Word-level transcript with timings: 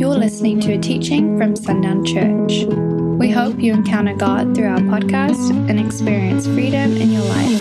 You're 0.00 0.16
listening 0.16 0.60
to 0.60 0.72
a 0.72 0.78
teaching 0.78 1.36
from 1.36 1.54
Sundown 1.54 2.06
Church. 2.06 2.64
We 3.18 3.30
hope 3.30 3.60
you 3.60 3.74
encounter 3.74 4.14
God 4.14 4.54
through 4.54 4.68
our 4.68 4.78
podcast 4.78 5.50
and 5.68 5.78
experience 5.78 6.46
freedom 6.46 6.96
in 6.96 7.10
your 7.10 7.22
life. 7.22 7.58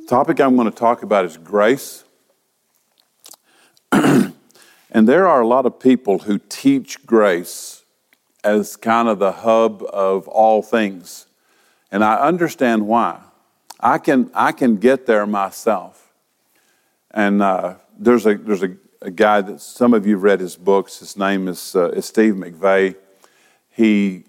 The 0.00 0.06
topic 0.08 0.40
I'm 0.40 0.56
going 0.56 0.70
to 0.70 0.74
talk 0.74 1.02
about 1.02 1.26
is 1.26 1.36
grace. 1.36 2.04
and 3.92 4.32
there 4.90 5.28
are 5.28 5.42
a 5.42 5.46
lot 5.46 5.66
of 5.66 5.78
people 5.78 6.20
who 6.20 6.38
teach 6.48 7.04
grace 7.04 7.75
as 8.46 8.76
kind 8.76 9.08
of 9.08 9.18
the 9.18 9.32
hub 9.32 9.82
of 9.92 10.28
all 10.28 10.62
things. 10.62 11.26
And 11.90 12.04
I 12.04 12.14
understand 12.14 12.86
why. 12.86 13.20
I 13.80 13.98
can, 13.98 14.30
I 14.34 14.52
can 14.52 14.76
get 14.76 15.06
there 15.06 15.26
myself. 15.26 16.12
And 17.10 17.42
uh, 17.42 17.74
there's, 17.98 18.24
a, 18.24 18.36
there's 18.36 18.62
a, 18.62 18.76
a, 19.02 19.10
guy 19.10 19.40
that 19.40 19.60
some 19.60 19.92
of 19.94 20.06
you 20.06 20.14
have 20.14 20.22
read 20.22 20.40
his 20.40 20.54
books. 20.54 21.00
His 21.00 21.16
name 21.16 21.48
is, 21.48 21.74
uh, 21.74 21.90
is 21.90 22.06
Steve 22.06 22.34
McVey. 22.34 22.94
He 23.68 24.24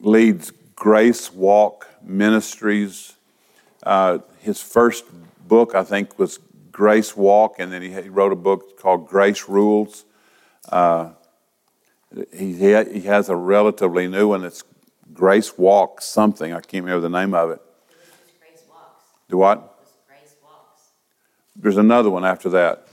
leads 0.00 0.52
Grace 0.74 1.32
Walk 1.32 1.86
Ministries. 2.02 3.14
Uh, 3.84 4.18
his 4.40 4.60
first 4.60 5.04
book, 5.46 5.74
I 5.74 5.84
think, 5.84 6.18
was 6.18 6.38
Grace 6.72 7.16
Walk, 7.16 7.56
and 7.58 7.72
then 7.72 7.82
he, 7.82 7.92
he 7.92 8.08
wrote 8.08 8.32
a 8.32 8.36
book 8.36 8.80
called 8.80 9.06
Grace 9.06 9.48
Rules. 9.48 10.04
Uh, 10.68 11.10
he, 12.36 12.54
he 12.54 13.00
has 13.02 13.28
a 13.28 13.36
relatively 13.36 14.08
new 14.08 14.28
one. 14.28 14.44
It's 14.44 14.64
Grace 15.12 15.56
Walk 15.56 16.00
something. 16.00 16.52
I 16.52 16.60
can't 16.60 16.84
remember 16.84 17.00
the 17.00 17.10
name 17.10 17.34
of 17.34 17.50
it. 17.50 17.60
Grace 18.38 18.62
walks. 18.68 19.04
Do 19.28 19.36
what? 19.38 19.78
Grace 20.08 20.34
walks. 20.42 20.90
There's 21.56 21.76
another 21.76 22.10
one 22.10 22.24
after 22.24 22.48
that. 22.50 22.88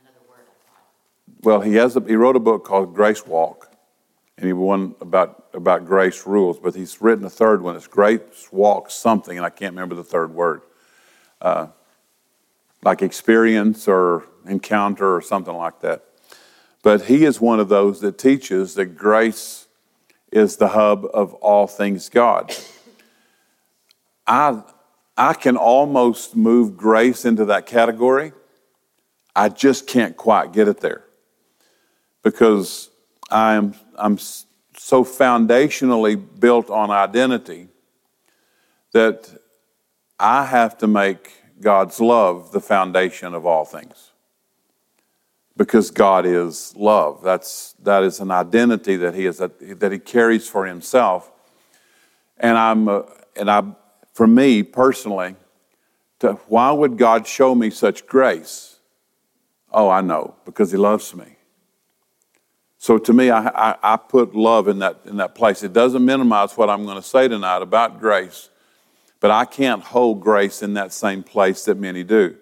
Another 0.00 0.18
word 0.28 0.46
Well, 1.42 1.60
he 1.60 1.74
has 1.74 1.96
a, 1.96 2.00
he 2.00 2.16
wrote 2.16 2.36
a 2.36 2.40
book 2.40 2.64
called 2.64 2.94
Grace 2.94 3.26
Walk, 3.26 3.70
and 4.36 4.46
he 4.46 4.52
won 4.52 4.94
about 5.00 5.44
about 5.54 5.84
grace 5.84 6.26
rules. 6.26 6.58
But 6.58 6.74
he's 6.74 7.00
written 7.00 7.24
a 7.24 7.30
third 7.30 7.62
one. 7.62 7.76
It's 7.76 7.86
Grace 7.86 8.48
Walk 8.50 8.90
something, 8.90 9.36
and 9.36 9.44
I 9.44 9.50
can't 9.50 9.74
remember 9.74 9.94
the 9.94 10.04
third 10.04 10.32
word. 10.32 10.62
Uh, 11.40 11.68
like 12.82 13.02
experience 13.02 13.88
or 13.88 14.24
encounter 14.46 15.14
or 15.14 15.20
something 15.20 15.54
like 15.54 15.80
that. 15.80 16.04
But 16.82 17.02
he 17.02 17.24
is 17.24 17.40
one 17.40 17.60
of 17.60 17.68
those 17.68 18.00
that 18.00 18.18
teaches 18.18 18.74
that 18.74 18.96
grace 18.96 19.66
is 20.30 20.56
the 20.56 20.68
hub 20.68 21.06
of 21.12 21.34
all 21.34 21.66
things 21.66 22.08
God. 22.08 22.54
I, 24.26 24.62
I 25.16 25.34
can 25.34 25.56
almost 25.56 26.36
move 26.36 26.76
grace 26.76 27.24
into 27.24 27.46
that 27.46 27.66
category. 27.66 28.32
I 29.34 29.48
just 29.48 29.86
can't 29.86 30.16
quite 30.16 30.52
get 30.52 30.68
it 30.68 30.80
there 30.80 31.04
because 32.22 32.90
I'm, 33.30 33.74
I'm 33.96 34.18
so 34.18 35.04
foundationally 35.04 36.22
built 36.38 36.70
on 36.70 36.90
identity 36.90 37.68
that 38.92 39.30
I 40.18 40.44
have 40.44 40.76
to 40.78 40.86
make 40.86 41.32
God's 41.60 42.00
love 42.00 42.52
the 42.52 42.60
foundation 42.60 43.34
of 43.34 43.46
all 43.46 43.64
things 43.64 44.07
because 45.58 45.90
God 45.90 46.24
is 46.24 46.72
love. 46.76 47.20
That's, 47.22 47.74
that 47.82 48.04
is 48.04 48.20
an 48.20 48.30
identity 48.30 48.96
that 48.96 49.14
he, 49.14 49.26
is, 49.26 49.38
that 49.38 49.92
he 49.92 49.98
carries 49.98 50.48
for 50.48 50.64
himself. 50.64 51.30
And, 52.38 52.56
I'm, 52.56 52.88
uh, 52.88 53.02
and 53.34 53.50
I, 53.50 53.64
for 54.14 54.28
me 54.28 54.62
personally, 54.62 55.34
to, 56.20 56.34
why 56.46 56.70
would 56.70 56.96
God 56.96 57.26
show 57.26 57.56
me 57.56 57.70
such 57.70 58.06
grace? 58.06 58.76
Oh, 59.72 59.90
I 59.90 60.00
know, 60.00 60.36
because 60.44 60.70
he 60.70 60.78
loves 60.78 61.14
me. 61.14 61.36
So 62.78 62.96
to 62.96 63.12
me, 63.12 63.30
I, 63.30 63.48
I, 63.48 63.76
I 63.82 63.96
put 63.96 64.36
love 64.36 64.68
in 64.68 64.78
that, 64.78 65.00
in 65.06 65.16
that 65.16 65.34
place. 65.34 65.64
It 65.64 65.72
doesn't 65.72 66.04
minimize 66.04 66.56
what 66.56 66.70
I'm 66.70 66.84
going 66.84 66.96
to 66.96 67.06
say 67.06 67.26
tonight 67.26 67.62
about 67.62 67.98
grace, 67.98 68.48
but 69.18 69.32
I 69.32 69.44
can't 69.44 69.82
hold 69.82 70.20
grace 70.20 70.62
in 70.62 70.74
that 70.74 70.92
same 70.92 71.24
place 71.24 71.64
that 71.64 71.76
many 71.76 72.04
do. 72.04 72.36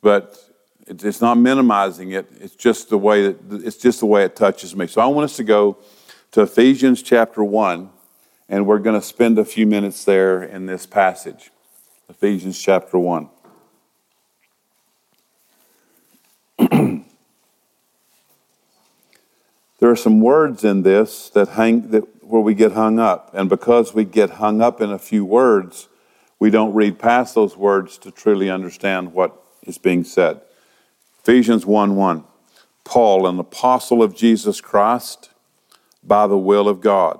But 0.00 0.38
it's 0.86 1.20
not 1.20 1.38
minimizing 1.38 2.12
it. 2.12 2.26
It's 2.40 2.54
just 2.54 2.90
the 2.90 2.98
way 2.98 3.32
that 3.32 3.64
it's 3.64 3.76
just 3.76 4.00
the 4.00 4.06
way 4.06 4.24
it 4.24 4.36
touches 4.36 4.76
me. 4.76 4.86
So 4.86 5.00
I 5.00 5.06
want 5.06 5.24
us 5.24 5.36
to 5.36 5.44
go 5.44 5.78
to 6.32 6.42
Ephesians 6.42 7.02
chapter 7.02 7.42
one, 7.42 7.90
and 8.48 8.66
we're 8.66 8.78
going 8.78 9.00
to 9.00 9.06
spend 9.06 9.38
a 9.38 9.44
few 9.44 9.66
minutes 9.66 10.04
there 10.04 10.42
in 10.42 10.66
this 10.66 10.86
passage. 10.86 11.50
Ephesians 12.08 12.60
chapter 12.60 12.98
one. 12.98 13.30
there 16.58 17.04
are 19.82 19.96
some 19.96 20.20
words 20.20 20.64
in 20.64 20.82
this 20.82 21.30
that 21.30 21.48
hang 21.50 21.90
that 21.90 22.04
where 22.22 22.42
we 22.42 22.54
get 22.54 22.72
hung 22.72 22.98
up, 22.98 23.30
and 23.32 23.48
because 23.48 23.94
we 23.94 24.04
get 24.04 24.30
hung 24.30 24.60
up 24.60 24.80
in 24.80 24.90
a 24.90 24.98
few 24.98 25.24
words, 25.24 25.88
we 26.38 26.50
don't 26.50 26.74
read 26.74 26.98
past 26.98 27.34
those 27.34 27.56
words 27.56 27.96
to 27.98 28.10
truly 28.10 28.50
understand 28.50 29.12
what 29.14 29.40
is 29.62 29.78
being 29.78 30.04
said. 30.04 30.40
Ephesians 31.26 31.64
1 31.64 31.96
1. 31.96 32.22
Paul, 32.84 33.26
an 33.26 33.38
apostle 33.38 34.02
of 34.02 34.14
Jesus 34.14 34.60
Christ, 34.60 35.30
by 36.02 36.26
the 36.26 36.36
will 36.36 36.68
of 36.68 36.82
God, 36.82 37.18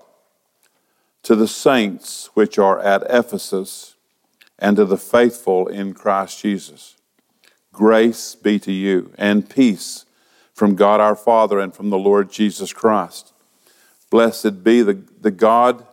to 1.22 1.34
the 1.34 1.48
saints 1.48 2.28
which 2.34 2.58
are 2.58 2.78
at 2.80 3.02
Ephesus, 3.08 3.94
and 4.58 4.76
to 4.76 4.84
the 4.84 4.98
faithful 4.98 5.68
in 5.68 5.94
Christ 5.94 6.42
Jesus. 6.42 6.98
Grace 7.72 8.34
be 8.34 8.58
to 8.58 8.72
you, 8.72 9.10
and 9.16 9.48
peace 9.48 10.04
from 10.52 10.74
God 10.74 11.00
our 11.00 11.16
Father 11.16 11.58
and 11.58 11.74
from 11.74 11.88
the 11.88 11.96
Lord 11.96 12.30
Jesus 12.30 12.74
Christ. 12.74 13.32
Blessed 14.10 14.62
be 14.62 14.82
the, 14.82 15.02
the 15.18 15.30
God 15.30 15.86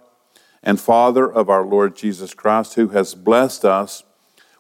and 0.62 0.82
Father 0.82 1.32
of 1.32 1.50
our 1.50 1.66
Lord 1.66 1.96
Jesus 1.96 2.34
Christ, 2.34 2.74
who 2.74 2.90
has 2.90 3.16
blessed 3.16 3.64
us 3.64 4.04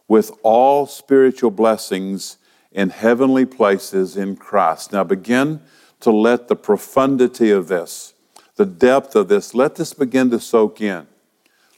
with 0.08 0.32
all 0.42 0.88
spiritual 0.88 1.52
blessings 1.52 2.38
in 2.72 2.90
heavenly 2.90 3.46
places 3.46 4.16
in 4.16 4.36
Christ. 4.36 4.94
Now 4.94 5.04
begin 5.04 5.62
to 6.00 6.12
let 6.12 6.48
the 6.48 6.56
profundity 6.56 7.52
of 7.52 7.68
this, 7.68 8.14
the 8.56 8.66
depth 8.66 9.16
of 9.16 9.28
this, 9.28 9.54
let 9.54 9.76
this 9.76 9.94
begin 9.94 10.30
to 10.32 10.40
soak 10.40 10.82
in. 10.82 11.08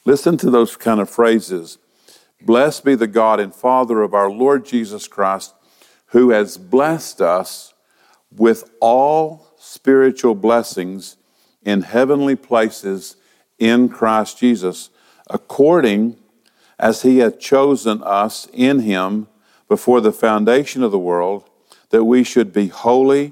Listen 0.05 0.37
to 0.37 0.49
those 0.49 0.75
kind 0.75 0.99
of 0.99 1.09
phrases. 1.09 1.77
Blessed 2.41 2.83
be 2.83 2.95
the 2.95 3.07
God 3.07 3.39
and 3.39 3.55
Father 3.55 4.01
of 4.01 4.13
our 4.13 4.29
Lord 4.29 4.65
Jesus 4.65 5.07
Christ, 5.07 5.53
who 6.07 6.31
has 6.31 6.57
blessed 6.57 7.21
us 7.21 7.73
with 8.35 8.69
all 8.81 9.53
spiritual 9.57 10.35
blessings 10.35 11.17
in 11.63 11.83
heavenly 11.83 12.35
places 12.35 13.15
in 13.57 13.87
Christ 13.87 14.37
Jesus, 14.39 14.89
according 15.29 16.17
as 16.77 17.03
he 17.03 17.19
hath 17.19 17.39
chosen 17.39 18.03
us 18.03 18.47
in 18.51 18.79
him 18.79 19.27
before 19.73 20.01
the 20.01 20.11
foundation 20.11 20.83
of 20.83 20.91
the 20.91 20.99
world, 20.99 21.49
that 21.89 22.03
we 22.03 22.23
should 22.23 22.53
be 22.53 22.67
holy 22.67 23.31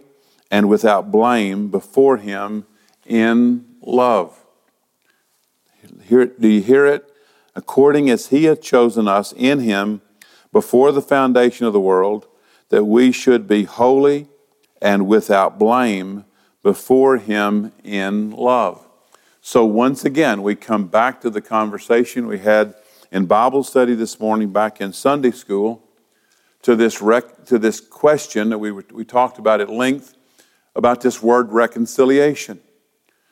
and 0.49 0.67
without 0.67 1.11
blame 1.11 1.69
before 1.69 2.17
him 2.17 2.65
in 3.05 3.63
love. 3.79 4.43
Hear, 6.05 6.25
do 6.25 6.47
you 6.47 6.63
hear 6.63 6.87
it? 6.87 7.07
According 7.55 8.09
as 8.09 8.29
he 8.29 8.45
hath 8.45 8.59
chosen 8.59 9.07
us 9.07 9.35
in 9.37 9.59
him 9.59 10.01
before 10.51 10.91
the 10.91 11.01
foundation 11.03 11.67
of 11.67 11.73
the 11.73 11.79
world, 11.79 12.25
that 12.69 12.85
we 12.85 13.11
should 13.11 13.47
be 13.47 13.65
holy 13.65 14.27
and 14.81 15.05
without 15.05 15.59
blame 15.59 16.25
before 16.63 17.17
him 17.17 17.71
in 17.83 18.31
love. 18.31 18.83
So 19.41 19.63
once 19.63 20.03
again, 20.03 20.41
we 20.41 20.55
come 20.55 20.87
back 20.87 21.21
to 21.21 21.29
the 21.29 21.41
conversation 21.41 22.25
we 22.25 22.39
had 22.39 22.73
in 23.11 23.27
Bible 23.27 23.63
study 23.63 23.93
this 23.93 24.19
morning 24.19 24.51
back 24.51 24.81
in 24.81 24.91
Sunday 24.91 25.29
school 25.29 25.87
to 26.63 26.75
this, 26.75 27.01
rec- 27.01 27.45
to 27.45 27.57
this 27.57 27.79
question 27.79 28.49
that 28.49 28.57
we, 28.59 28.71
we 28.71 29.05
talked 29.05 29.37
about 29.37 29.61
at 29.61 29.69
length 29.69 30.15
about 30.75 31.01
this 31.01 31.21
word 31.21 31.51
reconciliation. 31.51 32.59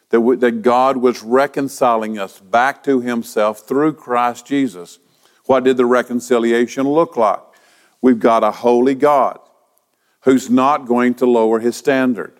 That, 0.09 0.21
we, 0.21 0.35
that 0.37 0.63
God 0.63 0.97
was 0.97 1.21
reconciling 1.21 2.17
us 2.17 2.39
back 2.39 2.83
to 2.83 3.01
Himself 3.01 3.59
through 3.59 3.93
Christ 3.93 4.45
Jesus. 4.45 4.99
What 5.45 5.63
did 5.63 5.77
the 5.77 5.85
reconciliation 5.85 6.87
look 6.87 7.15
like? 7.15 7.41
We've 8.01 8.19
got 8.19 8.43
a 8.43 8.51
holy 8.51 8.95
God 8.95 9.39
who's 10.21 10.49
not 10.49 10.87
going 10.87 11.13
to 11.15 11.25
lower 11.25 11.59
His 11.59 11.77
standard. 11.77 12.39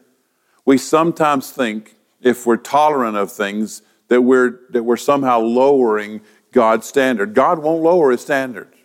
We 0.66 0.78
sometimes 0.78 1.52
think 1.52 1.96
if 2.22 2.46
we're 2.46 2.58
tolerant 2.58 3.18
of 3.18 3.32
things 3.32 3.82
that 4.08 4.22
we're, 4.22 4.60
that 4.72 4.84
we're 4.84 4.98
somehow 4.98 5.40
lowering 5.40 6.22
God's 6.52 6.88
standard. 6.88 7.34
God 7.34 7.60
won't 7.60 7.84
lower 7.84 8.12
His 8.12 8.22
standards. 8.22 8.76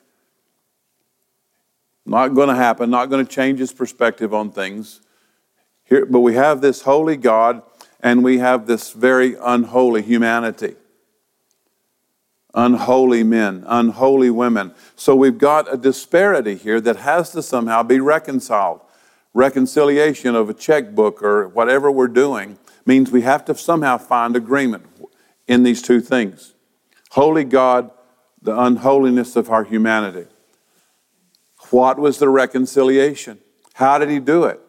Not 2.06 2.34
going 2.34 2.48
to 2.48 2.54
happen, 2.54 2.90
not 2.90 3.10
going 3.10 3.24
to 3.24 3.32
change 3.32 3.58
his 3.58 3.72
perspective 3.72 4.34
on 4.34 4.50
things. 4.50 5.00
Here, 5.84 6.06
but 6.06 6.20
we 6.20 6.34
have 6.34 6.60
this 6.60 6.82
holy 6.82 7.16
God 7.16 7.62
and 8.00 8.22
we 8.22 8.38
have 8.38 8.66
this 8.66 8.92
very 8.92 9.36
unholy 9.40 10.02
humanity. 10.02 10.76
unholy 12.54 13.24
men, 13.24 13.64
unholy 13.66 14.30
women. 14.30 14.72
So 14.96 15.16
we've 15.16 15.38
got 15.38 15.72
a 15.72 15.76
disparity 15.76 16.54
here 16.54 16.80
that 16.80 16.96
has 16.96 17.30
to 17.32 17.42
somehow 17.42 17.82
be 17.82 18.00
reconciled. 18.00 18.80
Reconciliation 19.32 20.36
of 20.36 20.48
a 20.48 20.54
checkbook 20.54 21.22
or 21.22 21.48
whatever 21.48 21.90
we're 21.90 22.06
doing 22.06 22.58
means 22.86 23.10
we 23.10 23.22
have 23.22 23.44
to 23.46 23.56
somehow 23.56 23.98
find 23.98 24.36
agreement 24.36 24.86
in 25.48 25.62
these 25.64 25.82
two 25.82 26.00
things 26.00 26.54
holy 27.10 27.44
God, 27.44 27.90
the 28.42 28.58
unholiness 28.58 29.36
of 29.36 29.48
our 29.50 29.64
humanity. 29.64 30.26
What 31.70 31.98
was 31.98 32.18
the 32.18 32.28
reconciliation? 32.28 33.38
How 33.74 33.98
did 33.98 34.10
he 34.10 34.18
do 34.18 34.44
it? 34.44 34.60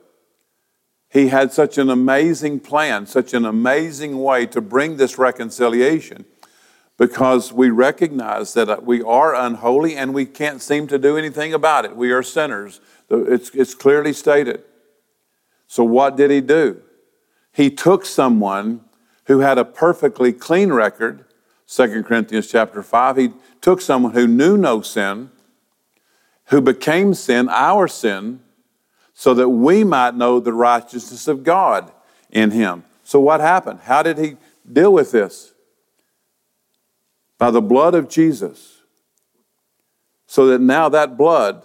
He 1.10 1.30
had 1.30 1.54
such 1.54 1.78
an 1.78 1.90
amazing 1.90 2.60
plan, 2.60 3.06
such 3.06 3.34
an 3.34 3.46
amazing 3.46 4.22
way 4.22 4.46
to 4.48 4.60
bring 4.60 4.98
this 4.98 5.18
reconciliation 5.18 6.26
because 6.98 7.52
we 7.54 7.70
recognize 7.70 8.54
that 8.54 8.70
uh, 8.70 8.80
we 8.82 9.02
are 9.02 9.36
unholy 9.36 9.96
and 9.96 10.14
we 10.14 10.26
can't 10.26 10.62
seem 10.62 10.88
to 10.88 10.98
do 10.98 11.18
anything 11.18 11.54
about 11.54 11.86
it. 11.86 11.96
We 11.96 12.12
are 12.12 12.24
sinners. 12.24 12.80
It's, 13.10 13.50
it's 13.52 13.74
clearly 13.74 14.14
stated. 14.14 14.64
So, 15.68 15.84
what 15.84 16.16
did 16.16 16.32
he 16.32 16.42
do? 16.42 16.82
He 17.52 17.70
took 17.70 18.06
someone 18.06 18.82
who 19.26 19.40
had 19.40 19.58
a 19.58 19.66
perfectly 19.66 20.32
clean 20.32 20.72
record, 20.72 21.26
2 21.68 22.04
Corinthians 22.04 22.48
chapter 22.52 22.84
5. 22.84 23.18
He 23.18 23.34
took 23.62 23.82
someone 23.82 24.14
who 24.14 24.28
knew 24.28 24.58
no 24.58 24.82
sin, 24.82 25.32
who 26.48 26.62
became 26.62 27.14
sin, 27.14 27.50
our 27.50 27.88
sin, 27.88 28.42
so 29.14 29.34
that 29.34 29.50
we 29.50 29.84
might 29.84 30.16
know 30.16 30.40
the 30.40 30.54
righteousness 30.54 31.28
of 31.28 31.44
God 31.44 31.92
in 32.30 32.52
him. 32.52 32.84
So, 33.04 33.20
what 33.20 33.40
happened? 33.40 33.82
How 33.84 34.04
did 34.04 34.18
he 34.18 34.38
deal 34.72 34.92
with 34.92 35.12
this? 35.12 35.54
by 37.38 37.52
the 37.52 37.62
blood 37.62 37.96
of 37.96 38.10
Jesus, 38.10 38.82
so 40.26 40.48
that 40.48 40.62
now 40.62 40.90
that 40.90 41.18
blood 41.18 41.64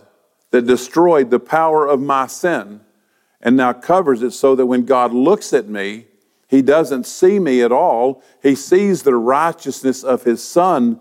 that 0.50 0.66
destroyed 0.66 1.30
the 1.30 1.40
power 1.40 1.86
of 1.86 2.00
my 2.00 2.26
sin 2.26 2.80
and 3.40 3.56
now 3.56 3.72
covers 3.72 4.22
it 4.22 4.32
so 4.32 4.54
that 4.56 4.66
when 4.66 4.84
God 4.84 5.12
looks 5.12 5.52
at 5.52 5.68
me, 5.68 6.06
he 6.48 6.60
doesn't 6.60 7.06
see 7.06 7.38
me 7.38 7.62
at 7.62 7.70
all. 7.70 8.22
He 8.42 8.56
sees 8.56 9.02
the 9.02 9.14
righteousness 9.14 10.02
of 10.02 10.24
his 10.24 10.42
son 10.42 11.00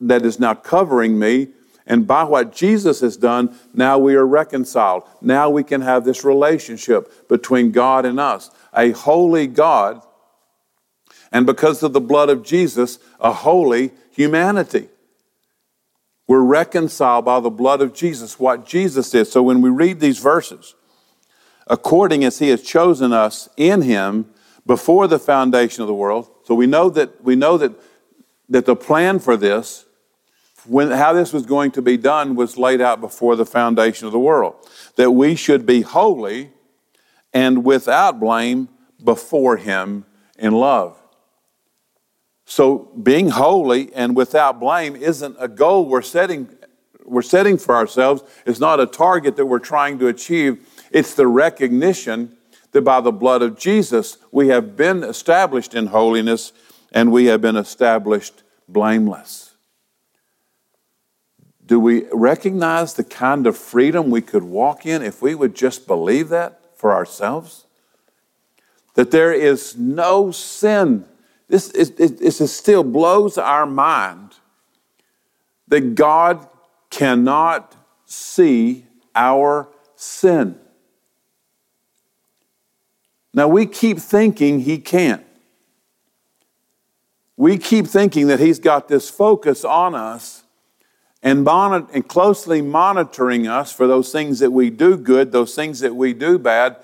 that 0.00 0.24
is 0.24 0.40
now 0.40 0.54
covering 0.54 1.18
me. 1.18 1.48
And 1.86 2.06
by 2.06 2.24
what 2.24 2.52
Jesus 2.52 3.00
has 3.00 3.16
done, 3.16 3.56
now 3.72 3.96
we 3.98 4.16
are 4.16 4.26
reconciled. 4.26 5.04
Now 5.20 5.48
we 5.48 5.62
can 5.62 5.82
have 5.82 6.04
this 6.04 6.24
relationship 6.24 7.28
between 7.28 7.70
God 7.70 8.04
and 8.04 8.18
us. 8.18 8.50
A 8.74 8.90
holy 8.90 9.46
God, 9.46 10.02
and 11.30 11.46
because 11.46 11.82
of 11.82 11.92
the 11.92 12.00
blood 12.00 12.28
of 12.28 12.42
Jesus, 12.42 12.98
a 13.20 13.32
holy 13.32 13.92
humanity. 14.10 14.88
We're 16.28 16.40
reconciled 16.40 17.24
by 17.24 17.38
the 17.40 17.50
blood 17.50 17.80
of 17.80 17.94
Jesus, 17.94 18.38
what 18.38 18.66
Jesus 18.66 19.10
did. 19.10 19.26
So 19.26 19.42
when 19.42 19.62
we 19.62 19.70
read 19.70 20.00
these 20.00 20.18
verses, 20.18 20.74
according 21.68 22.24
as 22.24 22.40
he 22.40 22.48
has 22.48 22.62
chosen 22.62 23.12
us 23.12 23.48
in 23.56 23.82
him 23.82 24.26
before 24.66 25.06
the 25.06 25.20
foundation 25.20 25.82
of 25.82 25.88
the 25.88 25.94
world, 25.94 26.28
so 26.44 26.54
we 26.54 26.66
know 26.66 26.90
that 26.90 27.22
we 27.22 27.36
know 27.36 27.56
that 27.58 27.72
that 28.48 28.66
the 28.66 28.76
plan 28.76 29.18
for 29.18 29.36
this, 29.36 29.85
when 30.68 30.90
how 30.90 31.12
this 31.12 31.32
was 31.32 31.46
going 31.46 31.70
to 31.72 31.82
be 31.82 31.96
done, 31.96 32.34
was 32.34 32.56
laid 32.56 32.80
out 32.80 33.00
before 33.00 33.36
the 33.36 33.46
foundation 33.46 34.06
of 34.06 34.12
the 34.12 34.18
world. 34.18 34.54
That 34.96 35.12
we 35.12 35.34
should 35.34 35.66
be 35.66 35.82
holy 35.82 36.50
and 37.32 37.64
without 37.64 38.18
blame 38.20 38.68
before 39.02 39.56
him 39.56 40.04
in 40.38 40.52
love. 40.52 40.96
So 42.44 42.90
being 43.02 43.30
holy 43.30 43.92
and 43.92 44.16
without 44.16 44.60
blame 44.60 44.96
isn't 44.96 45.36
a 45.38 45.48
goal 45.48 45.86
we're 45.86 46.02
setting 46.02 46.48
we're 47.04 47.22
setting 47.22 47.56
for 47.56 47.76
ourselves. 47.76 48.24
It's 48.44 48.58
not 48.58 48.80
a 48.80 48.86
target 48.86 49.36
that 49.36 49.46
we're 49.46 49.60
trying 49.60 50.00
to 50.00 50.08
achieve. 50.08 50.66
It's 50.90 51.14
the 51.14 51.28
recognition 51.28 52.36
that 52.72 52.82
by 52.82 53.00
the 53.00 53.12
blood 53.12 53.42
of 53.42 53.56
Jesus 53.56 54.18
we 54.32 54.48
have 54.48 54.76
been 54.76 55.04
established 55.04 55.74
in 55.74 55.86
holiness 55.86 56.52
and 56.92 57.12
we 57.12 57.26
have 57.26 57.40
been 57.40 57.56
established 57.56 58.42
blameless. 58.68 59.55
Do 61.66 61.80
we 61.80 62.04
recognize 62.12 62.94
the 62.94 63.04
kind 63.04 63.46
of 63.46 63.56
freedom 63.56 64.10
we 64.10 64.22
could 64.22 64.44
walk 64.44 64.86
in 64.86 65.02
if 65.02 65.20
we 65.20 65.34
would 65.34 65.54
just 65.54 65.86
believe 65.86 66.28
that 66.28 66.60
for 66.76 66.94
ourselves? 66.94 67.66
That 68.94 69.10
there 69.10 69.32
is 69.32 69.76
no 69.76 70.30
sin 70.30 71.04
this, 71.48 71.70
is, 71.70 71.92
this 71.92 72.52
still 72.52 72.82
blows 72.82 73.38
our 73.38 73.66
mind 73.66 74.34
that 75.68 75.94
God 75.94 76.48
cannot 76.90 77.74
see 78.04 78.86
our 79.14 79.68
sin. 79.94 80.58
Now, 83.32 83.48
we 83.48 83.66
keep 83.66 83.98
thinking 83.98 84.60
He 84.60 84.78
can't. 84.78 85.24
We 87.36 87.58
keep 87.58 87.86
thinking 87.86 88.28
that 88.28 88.40
He's 88.40 88.58
got 88.58 88.88
this 88.88 89.10
focus 89.10 89.64
on 89.64 89.94
us 89.94 90.42
and, 91.26 91.42
mon- 91.42 91.88
and 91.92 92.06
closely 92.06 92.62
monitoring 92.62 93.48
us 93.48 93.72
for 93.72 93.88
those 93.88 94.12
things 94.12 94.38
that 94.38 94.52
we 94.52 94.70
do 94.70 94.96
good, 94.96 95.32
those 95.32 95.56
things 95.56 95.80
that 95.80 95.96
we 95.96 96.12
do 96.14 96.38
bad. 96.38 96.76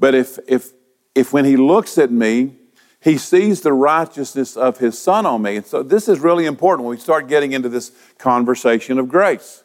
But 0.00 0.16
if, 0.16 0.36
if, 0.48 0.72
if 1.14 1.32
when 1.32 1.44
He 1.44 1.56
looks 1.56 1.96
at 1.96 2.10
me, 2.10 2.56
he 3.00 3.16
sees 3.16 3.60
the 3.60 3.72
righteousness 3.72 4.56
of 4.56 4.78
his 4.78 4.98
son 4.98 5.24
on 5.24 5.42
me. 5.42 5.54
And 5.54 5.64
so 5.64 5.84
this 5.84 6.08
is 6.08 6.18
really 6.18 6.46
important 6.46 6.88
when 6.88 6.96
we 6.96 7.00
start 7.00 7.28
getting 7.28 7.52
into 7.52 7.68
this 7.68 7.92
conversation 8.18 8.98
of 8.98 9.08
grace. 9.08 9.62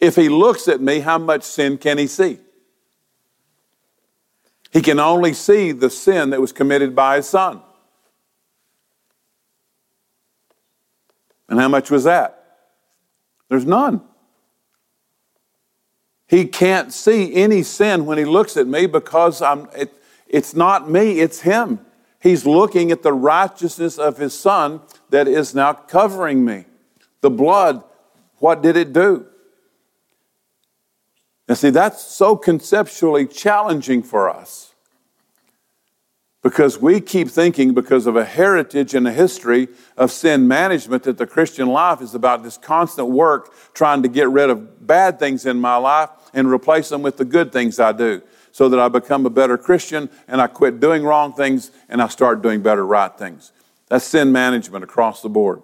If 0.00 0.16
he 0.16 0.28
looks 0.28 0.66
at 0.66 0.80
me, 0.80 0.98
how 0.98 1.18
much 1.18 1.44
sin 1.44 1.78
can 1.78 1.96
he 1.98 2.08
see? 2.08 2.40
He 4.72 4.82
can 4.82 4.98
only 4.98 5.32
see 5.32 5.70
the 5.70 5.88
sin 5.88 6.30
that 6.30 6.40
was 6.40 6.52
committed 6.52 6.96
by 6.96 7.18
his 7.18 7.28
son. 7.28 7.62
And 11.48 11.58
how 11.60 11.68
much 11.68 11.90
was 11.90 12.04
that? 12.04 12.44
There's 13.48 13.66
none. 13.66 14.02
He 16.28 16.46
can't 16.46 16.92
see 16.92 17.34
any 17.34 17.62
sin 17.62 18.04
when 18.04 18.18
he 18.18 18.24
looks 18.24 18.56
at 18.56 18.66
me 18.66 18.86
because 18.86 19.40
I'm, 19.40 19.68
it, 19.76 19.92
it's 20.26 20.54
not 20.54 20.90
me, 20.90 21.20
it's 21.20 21.40
him. 21.40 21.80
He's 22.20 22.44
looking 22.44 22.90
at 22.90 23.02
the 23.02 23.12
righteousness 23.12 23.98
of 23.98 24.18
his 24.18 24.36
son 24.36 24.80
that 25.10 25.28
is 25.28 25.54
now 25.54 25.72
covering 25.72 26.44
me. 26.44 26.64
The 27.20 27.30
blood, 27.30 27.84
what 28.38 28.62
did 28.62 28.76
it 28.76 28.92
do? 28.92 29.26
And 31.48 31.56
see, 31.56 31.70
that's 31.70 32.04
so 32.04 32.36
conceptually 32.36 33.26
challenging 33.26 34.02
for 34.02 34.28
us 34.28 34.74
because 36.46 36.78
we 36.78 37.00
keep 37.00 37.28
thinking, 37.28 37.74
because 37.74 38.06
of 38.06 38.14
a 38.14 38.24
heritage 38.24 38.94
and 38.94 39.04
a 39.08 39.10
history 39.10 39.66
of 39.96 40.12
sin 40.12 40.46
management, 40.46 41.02
that 41.02 41.18
the 41.18 41.26
Christian 41.26 41.66
life 41.66 42.00
is 42.00 42.14
about 42.14 42.44
this 42.44 42.56
constant 42.56 43.08
work 43.08 43.52
trying 43.74 44.00
to 44.04 44.08
get 44.08 44.28
rid 44.30 44.48
of 44.48 44.86
bad 44.86 45.18
things 45.18 45.44
in 45.44 45.58
my 45.58 45.74
life 45.74 46.08
and 46.32 46.48
replace 46.48 46.88
them 46.88 47.02
with 47.02 47.16
the 47.16 47.24
good 47.24 47.50
things 47.50 47.80
I 47.80 47.90
do 47.90 48.22
so 48.52 48.68
that 48.68 48.78
I 48.78 48.86
become 48.86 49.26
a 49.26 49.30
better 49.30 49.58
Christian 49.58 50.08
and 50.28 50.40
I 50.40 50.46
quit 50.46 50.78
doing 50.78 51.02
wrong 51.02 51.32
things 51.32 51.72
and 51.88 52.00
I 52.00 52.06
start 52.06 52.42
doing 52.42 52.62
better 52.62 52.86
right 52.86 53.12
things. 53.18 53.50
That's 53.88 54.04
sin 54.04 54.30
management 54.30 54.84
across 54.84 55.22
the 55.22 55.28
board. 55.28 55.62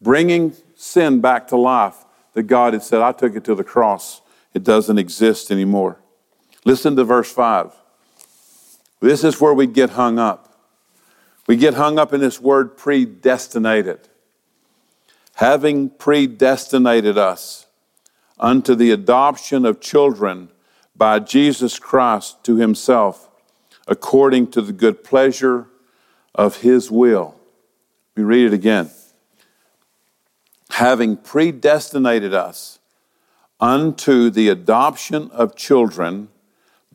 Bringing 0.00 0.52
sin 0.74 1.20
back 1.20 1.46
to 1.48 1.56
life 1.56 2.04
that 2.32 2.48
God 2.48 2.72
had 2.72 2.82
said, 2.82 3.02
I 3.02 3.12
took 3.12 3.36
it 3.36 3.44
to 3.44 3.54
the 3.54 3.62
cross. 3.62 4.20
It 4.52 4.64
doesn't 4.64 4.98
exist 4.98 5.52
anymore. 5.52 6.00
Listen 6.64 6.96
to 6.96 7.04
verse 7.04 7.30
5. 7.30 7.72
This 9.00 9.24
is 9.24 9.40
where 9.40 9.54
we 9.54 9.66
get 9.66 9.90
hung 9.90 10.18
up. 10.18 10.54
We 11.46 11.56
get 11.56 11.74
hung 11.74 11.98
up 11.98 12.12
in 12.12 12.20
this 12.20 12.40
word 12.40 12.76
predestinated. 12.76 14.08
Having 15.34 15.90
predestinated 15.90 17.16
us 17.16 17.66
unto 18.38 18.74
the 18.74 18.90
adoption 18.90 19.64
of 19.64 19.80
children 19.80 20.50
by 20.96 21.20
Jesus 21.20 21.78
Christ 21.78 22.42
to 22.44 22.56
himself 22.56 23.28
according 23.86 24.50
to 24.50 24.60
the 24.60 24.72
good 24.72 25.02
pleasure 25.02 25.66
of 26.34 26.58
his 26.58 26.90
will. 26.90 27.34
We 28.14 28.22
read 28.22 28.46
it 28.46 28.52
again. 28.52 28.90
Having 30.70 31.18
predestinated 31.18 32.34
us 32.34 32.78
unto 33.58 34.28
the 34.28 34.48
adoption 34.48 35.30
of 35.32 35.56
children 35.56 36.28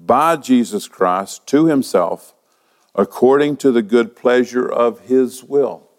by 0.05 0.35
Jesus 0.35 0.87
Christ 0.87 1.47
to 1.47 1.65
himself 1.65 2.33
according 2.95 3.57
to 3.57 3.71
the 3.71 3.81
good 3.81 4.15
pleasure 4.15 4.71
of 4.71 5.01
his 5.01 5.43
will. 5.43 5.89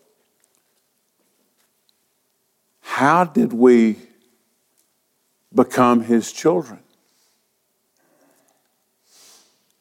How 2.80 3.24
did 3.24 3.52
we 3.52 3.96
become 5.52 6.04
his 6.04 6.32
children? 6.32 6.80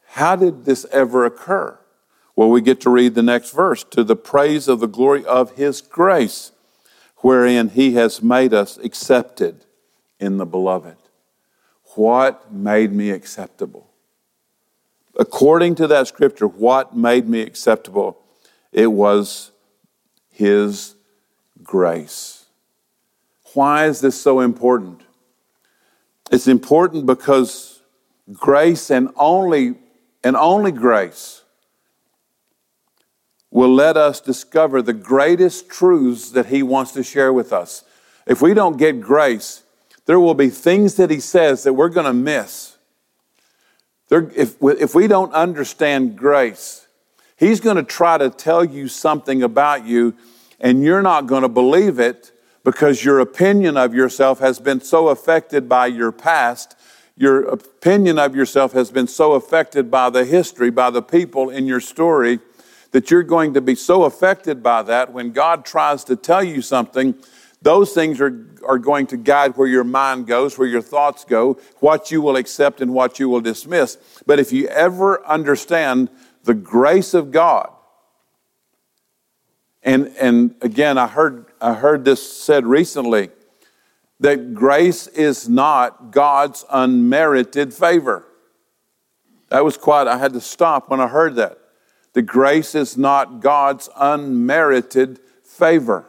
How 0.08 0.36
did 0.36 0.66
this 0.66 0.86
ever 0.92 1.26
occur? 1.26 1.78
Well, 2.36 2.50
we 2.50 2.62
get 2.62 2.82
to 2.82 2.90
read 2.90 3.14
the 3.14 3.24
next 3.24 3.52
verse 3.52 3.84
to 3.92 4.04
the 4.04 4.16
praise 4.16 4.68
of 4.68 4.80
the 4.80 4.88
glory 4.88 5.24
of 5.26 5.56
his 5.56 5.82
grace, 5.82 6.52
wherein 7.18 7.70
he 7.70 7.94
has 7.94 8.24
made 8.24 8.54
us 8.54 8.78
accepted 8.78 9.66
in 10.20 10.38
the 10.38 10.46
beloved. 10.46 10.98
What 11.96 12.52
made 12.52 12.92
me 12.92 13.12
acceptable? 13.12 13.93
According 15.18 15.76
to 15.76 15.88
that 15.88 16.08
scripture, 16.08 16.48
what 16.48 16.96
made 16.96 17.30
me 17.30 17.42
acceptable? 17.42 18.20
It 18.72 18.88
was 18.88 19.52
his 20.30 20.96
grace. 21.62 22.46
Why 23.54 23.86
is 23.86 24.02
this 24.02 24.20
so 24.20 24.40
important? 24.40 25.02
It's 26.32 26.48
important 26.48 27.06
because 27.06 27.82
grace 28.32 28.90
and 28.90 29.10
only 29.16 29.76
and 30.24 30.36
only 30.36 30.72
grace 30.72 31.44
will 33.52 33.74
let 33.74 33.96
us 33.96 34.20
discover 34.20 34.82
the 34.82 34.94
greatest 34.94 35.70
truths 35.70 36.32
that 36.32 36.48
he 36.48 36.64
wants 36.64 36.92
to 36.94 37.04
share 37.04 37.32
with 37.32 37.54
us. 37.54 37.84
If 38.26 38.42
we 38.42 38.56
don't 38.56 38.78
get 38.78 39.00
grace, 39.00 39.64
there 40.06 40.20
will 40.20 40.34
be 40.34 40.50
things 40.50 40.96
that 40.96 41.12
he 41.12 41.20
says 41.20 41.64
that 41.64 41.74
we're 41.74 41.90
going 41.90 42.08
to 42.08 42.14
miss. 42.14 42.73
If, 44.14 44.58
if 44.62 44.94
we 44.94 45.08
don't 45.08 45.34
understand 45.34 46.16
grace, 46.16 46.88
he's 47.36 47.60
going 47.60 47.78
to 47.78 47.84
try 47.84 48.18
to 48.18 48.30
tell 48.30 48.64
you 48.64 48.88
something 48.88 49.42
about 49.42 49.86
you, 49.86 50.16
and 50.60 50.84
you're 50.84 51.02
not 51.02 51.28
going 51.28 51.42
to 51.42 51.50
believe 51.50 52.00
it 52.00 52.32
because 52.64 53.04
your 53.04 53.20
opinion 53.20 53.76
of 53.76 53.94
yourself 53.94 54.40
has 54.40 54.60
been 54.60 54.82
so 54.82 55.10
affected 55.10 55.68
by 55.68 55.88
your 55.88 56.12
past. 56.12 56.76
Your 57.18 57.42
opinion 57.44 58.18
of 58.18 58.36
yourself 58.36 58.72
has 58.74 58.90
been 58.90 59.08
so 59.08 59.34
affected 59.34 59.92
by 59.92 60.10
the 60.10 60.26
history, 60.26 60.70
by 60.70 60.90
the 60.90 61.02
people 61.02 61.50
in 61.50 61.66
your 61.66 61.82
story, 61.82 62.40
that 62.92 63.12
you're 63.12 63.24
going 63.24 63.54
to 63.56 63.62
be 63.62 63.76
so 63.76 64.04
affected 64.04 64.64
by 64.64 64.84
that 64.84 65.12
when 65.12 65.32
God 65.32 65.66
tries 65.66 66.04
to 66.06 66.16
tell 66.16 66.44
you 66.44 66.62
something. 66.62 67.16
Those 67.64 67.94
things 67.94 68.20
are, 68.20 68.46
are 68.68 68.78
going 68.78 69.08
to 69.08 69.18
guide 69.18 69.56
where 69.56 69.68
your 69.68 69.86
mind 69.86 70.28
goes, 70.28 70.58
where 70.58 70.68
your 70.68 70.82
thoughts 70.82 71.24
go, 71.24 71.58
what 71.80 72.12
you 72.12 72.22
will 72.22 72.36
accept 72.36 72.82
and 72.82 72.94
what 72.94 73.20
you 73.20 73.30
will 73.30 73.40
dismiss. 73.40 73.98
But 74.26 74.38
if 74.38 74.52
you 74.52 74.68
ever 74.68 75.26
understand 75.26 76.10
the 76.44 76.54
grace 76.54 77.14
of 77.14 77.32
God, 77.32 77.72
and, 79.82 80.14
and 80.20 80.56
again, 80.62 80.98
I 80.98 81.08
heard, 81.08 81.46
I 81.62 81.74
heard 81.74 82.04
this 82.04 82.22
said 82.22 82.66
recently 82.66 83.30
that 84.20 84.54
grace 84.54 85.08
is 85.08 85.48
not 85.48 86.12
God's 86.12 86.66
unmerited 86.70 87.74
favor. 87.74 88.26
That 89.50 89.64
was 89.64 89.78
quite, 89.78 90.08
I 90.08 90.18
had 90.18 90.34
to 90.34 90.42
stop 90.42 90.90
when 90.90 91.00
I 91.00 91.08
heard 91.08 91.36
that. 91.36 91.60
The 92.12 92.22
grace 92.22 92.76
is 92.76 92.98
not 92.98 93.40
God's 93.40 93.90
unmerited 93.96 95.20
favor. 95.46 96.06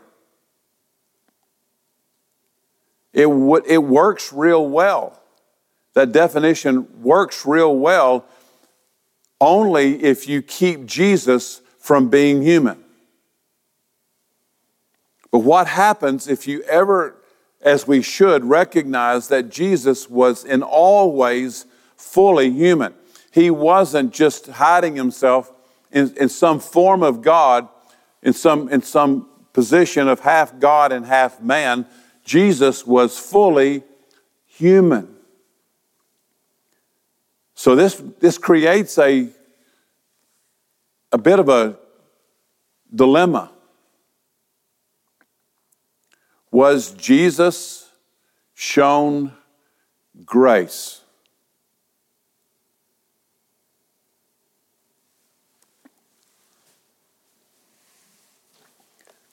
It, 3.15 3.27
w- 3.27 3.63
it 3.65 3.79
works 3.79 4.33
real 4.33 4.69
well. 4.69 5.19
That 5.95 6.13
definition 6.13 7.03
works 7.03 7.47
real 7.47 7.75
well 7.77 8.27
only 9.41 10.03
if 10.03 10.29
you 10.29 10.43
keep 10.43 10.85
Jesus 10.85 11.61
from 11.79 12.11
being 12.11 12.43
human. 12.43 12.83
But 15.31 15.41
what 15.41 15.69
happens 15.69 16.29
if 16.29 16.49
you 16.49 16.63
ever, 16.63 17.17
as 17.61 17.87
we 17.87 18.03
should, 18.03 18.45
recognize 18.45 19.29
that 19.29 19.49
Jesus 19.49 20.11
was 20.11 20.45
in 20.45 20.63
all 20.63 21.13
ways 21.13 21.67
fully 21.97 22.51
human? 22.51 22.95
He 23.31 23.51
wasn't 23.51 24.13
just 24.13 24.47
hiding 24.47 24.97
himself 24.97 25.53
in, 25.93 26.15
in 26.17 26.29
some 26.29 26.59
form 26.59 27.03
of 27.03 27.23
God, 27.23 27.69
in 28.23 28.33
some, 28.33 28.69
in 28.69 28.83
some 28.83 29.29
position 29.53 30.09
of 30.09 30.21
half 30.21 30.59
God 30.59 30.93
and 30.93 31.07
half 31.07 31.41
man. 31.41 31.87
Jesus 32.25 32.87
was 32.87 33.19
fully 33.19 33.83
human. 34.47 35.15
So 37.55 37.77
this, 37.77 38.03
this 38.21 38.39
creates 38.39 38.99
a, 38.99 39.29
a 41.13 41.19
bit 41.19 41.39
of 41.39 41.49
a 41.49 41.79
dilemma. 42.95 43.51
Was 46.51 46.93
Jesus 46.93 47.91
shown 48.55 49.33
grace? 50.25 51.01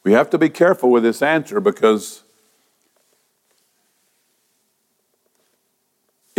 We 0.03 0.13
have 0.13 0.29
to 0.31 0.37
be 0.37 0.49
careful 0.49 0.89
with 0.89 1.03
this 1.03 1.21
answer 1.21 1.59
because 1.59 2.23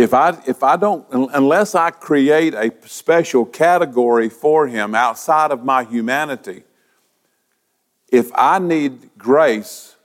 if 0.03 0.13
I, 0.13 0.37
if 0.45 0.63
I 0.63 0.75
don't, 0.75 1.05
unless 1.11 1.75
I 1.75 1.89
create 1.89 2.53
a 2.53 2.73
special 2.85 3.45
category 3.45 4.27
for 4.27 4.67
him 4.67 4.93
outside 4.93 5.51
of 5.51 5.63
my 5.63 5.85
humanity, 5.85 6.63
if 8.09 8.29
I 8.35 8.59
need 8.59 9.11
grace, 9.17 9.95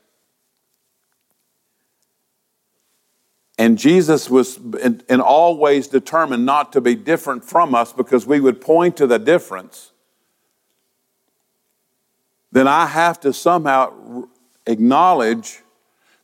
and 3.59 3.77
Jesus 3.77 4.31
was 4.31 4.57
in, 4.57 5.03
in, 5.09 5.21
all 5.21 5.57
ways 5.57 5.89
determined 5.89 6.47
not 6.47 6.73
to 6.75 6.81
be 6.81 6.95
different 6.95 7.45
from 7.45 7.75
us 7.75 7.93
because 7.93 8.25
we 8.25 8.39
would 8.39 8.61
point 8.61 8.97
to 8.99 9.07
the 9.09 9.19
difference, 9.19 9.91
then 12.53 12.69
I 12.69 12.87
have 12.87 13.19
to 13.21 13.33
somehow 13.33 14.29
acknowledge 14.65 15.63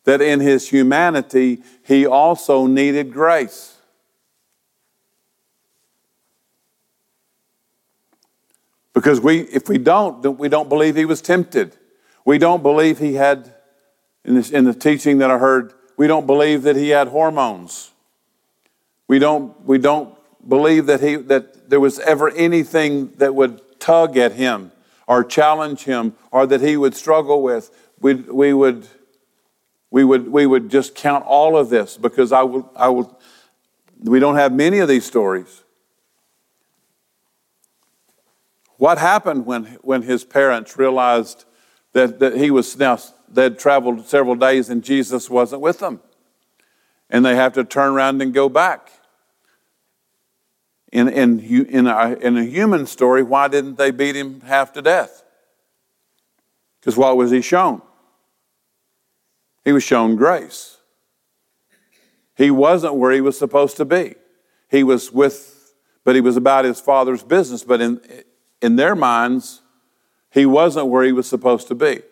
that 0.05 0.21
in 0.21 0.41
his 0.41 0.69
humanity, 0.69 1.63
he 1.83 2.07
also 2.07 2.67
needed 2.67 3.13
grace. 3.13 3.77
Because 8.93 9.21
we, 9.21 9.41
if 9.41 9.69
we 9.69 9.79
don't, 9.79 10.39
we 10.39 10.49
don't 10.49 10.69
believe 10.69 10.95
he 10.95 11.05
was 11.05 11.21
tempted. 11.21 11.77
We 12.25 12.39
don't 12.39 12.63
believe 12.63 12.99
he 12.99 13.15
had, 13.15 13.53
in, 14.25 14.35
this, 14.37 14.51
in 14.51 14.65
the 14.65 14.75
teaching 14.75 15.19
that 15.19 15.31
I 15.31 15.39
heard, 15.39 15.73
we 15.97 16.07
don't 16.07 16.27
believe 16.27 16.63
that 16.63 16.77
he 16.77 16.91
had 16.91 17.09
hormones. 17.09 17.91
We 19.09 19.19
don't, 19.19 19.61
we 19.65 19.79
don't 19.79 20.17
believe 20.49 20.87
that, 20.87 21.01
he, 21.01 21.17
that 21.17 21.69
there 21.69 21.81
was 21.81 21.99
ever 22.01 22.31
anything 22.31 23.13
that 23.17 23.35
would 23.35 23.81
tug 23.81 24.17
at 24.17 24.33
him 24.33 24.71
or 25.07 25.25
challenge 25.25 25.85
him 25.85 26.15
or 26.31 26.47
that 26.47 26.61
he 26.61 26.77
would 26.77 26.95
struggle 26.95 27.43
with. 27.43 27.71
We, 28.01 28.15
we 28.15 28.53
would 28.53 28.87
we 29.95 30.03
would, 30.03 30.27
we 30.27 30.45
would 30.45 30.73
just 30.73 30.97
count 30.97 31.25
all 31.25 31.57
of 31.57 31.69
this 31.69 31.97
because 31.97 32.33
I 32.33 32.43
will, 32.43 32.69
I 32.75 32.89
will, 32.89 33.17
we 34.01 34.19
don't 34.19 34.35
have 34.35 34.53
many 34.53 34.81
of 34.81 34.89
these 34.89 35.05
stories. 35.05 35.63
What 38.77 38.99
happened 38.99 39.47
when, 39.47 39.67
when 39.83 40.03
his 40.03 40.25
parents 40.25 40.77
realized 40.77 41.45
that, 41.93 42.19
that 42.19 42.37
he 42.37 42.51
was 42.51 42.77
now, 42.77 42.99
they'd 43.29 43.57
traveled 43.57 44.05
several 44.09 44.35
days 44.35 44.69
and 44.69 44.83
Jesus 44.83 45.31
wasn't 45.31 45.63
with 45.63 45.79
them? 45.79 46.01
And 47.09 47.25
they 47.25 47.37
have 47.37 47.53
to 47.53 47.63
turn 47.63 47.93
around 47.93 48.21
and 48.21 48.35
go 48.35 48.49
back. 48.49 48.91
In, 50.91 51.09
in, 51.09 51.39
in, 51.39 51.87
a, 51.87 52.15
in 52.15 52.37
a 52.37 52.43
human 52.43 52.87
story, 52.87 53.23
why 53.23 53.47
didn't 53.47 53.79
they 53.79 53.93
beat 53.93 54.17
him 54.17 54.41
half 54.41 54.73
to 54.73 54.83
death? 54.83 55.23
Because 56.81 56.97
what 56.97 57.17
was 57.17 57.31
he 57.31 57.41
shown? 57.41 57.81
He 59.65 59.73
was 59.73 59.83
shown 59.83 60.17
grace. 60.17 60.79
He 62.37 62.51
wasn't 62.51 62.95
where 62.95 63.13
he 63.13 63.21
was 63.21 63.39
supposed 63.39 63.77
to 63.79 63.85
be. 63.85 64.15
He 64.69 64.83
was 64.83 65.13
with, 65.13 65.75
but 66.05 66.15
he 66.15 66.21
was 66.21 66.37
about 66.37 66.65
his 66.65 66.81
father's 66.81 67.23
business. 67.23 67.65
But 67.65 67.81
in, 67.81 68.01
in 68.61 68.77
their 68.77 68.95
minds, 68.95 69.63
he 70.31 70.45
wasn't 70.45 70.89
where 70.89 71.05
he 71.05 71.13
was 71.13 71.29
supposed 71.29 71.69
to 71.69 71.75
be. 71.75 72.03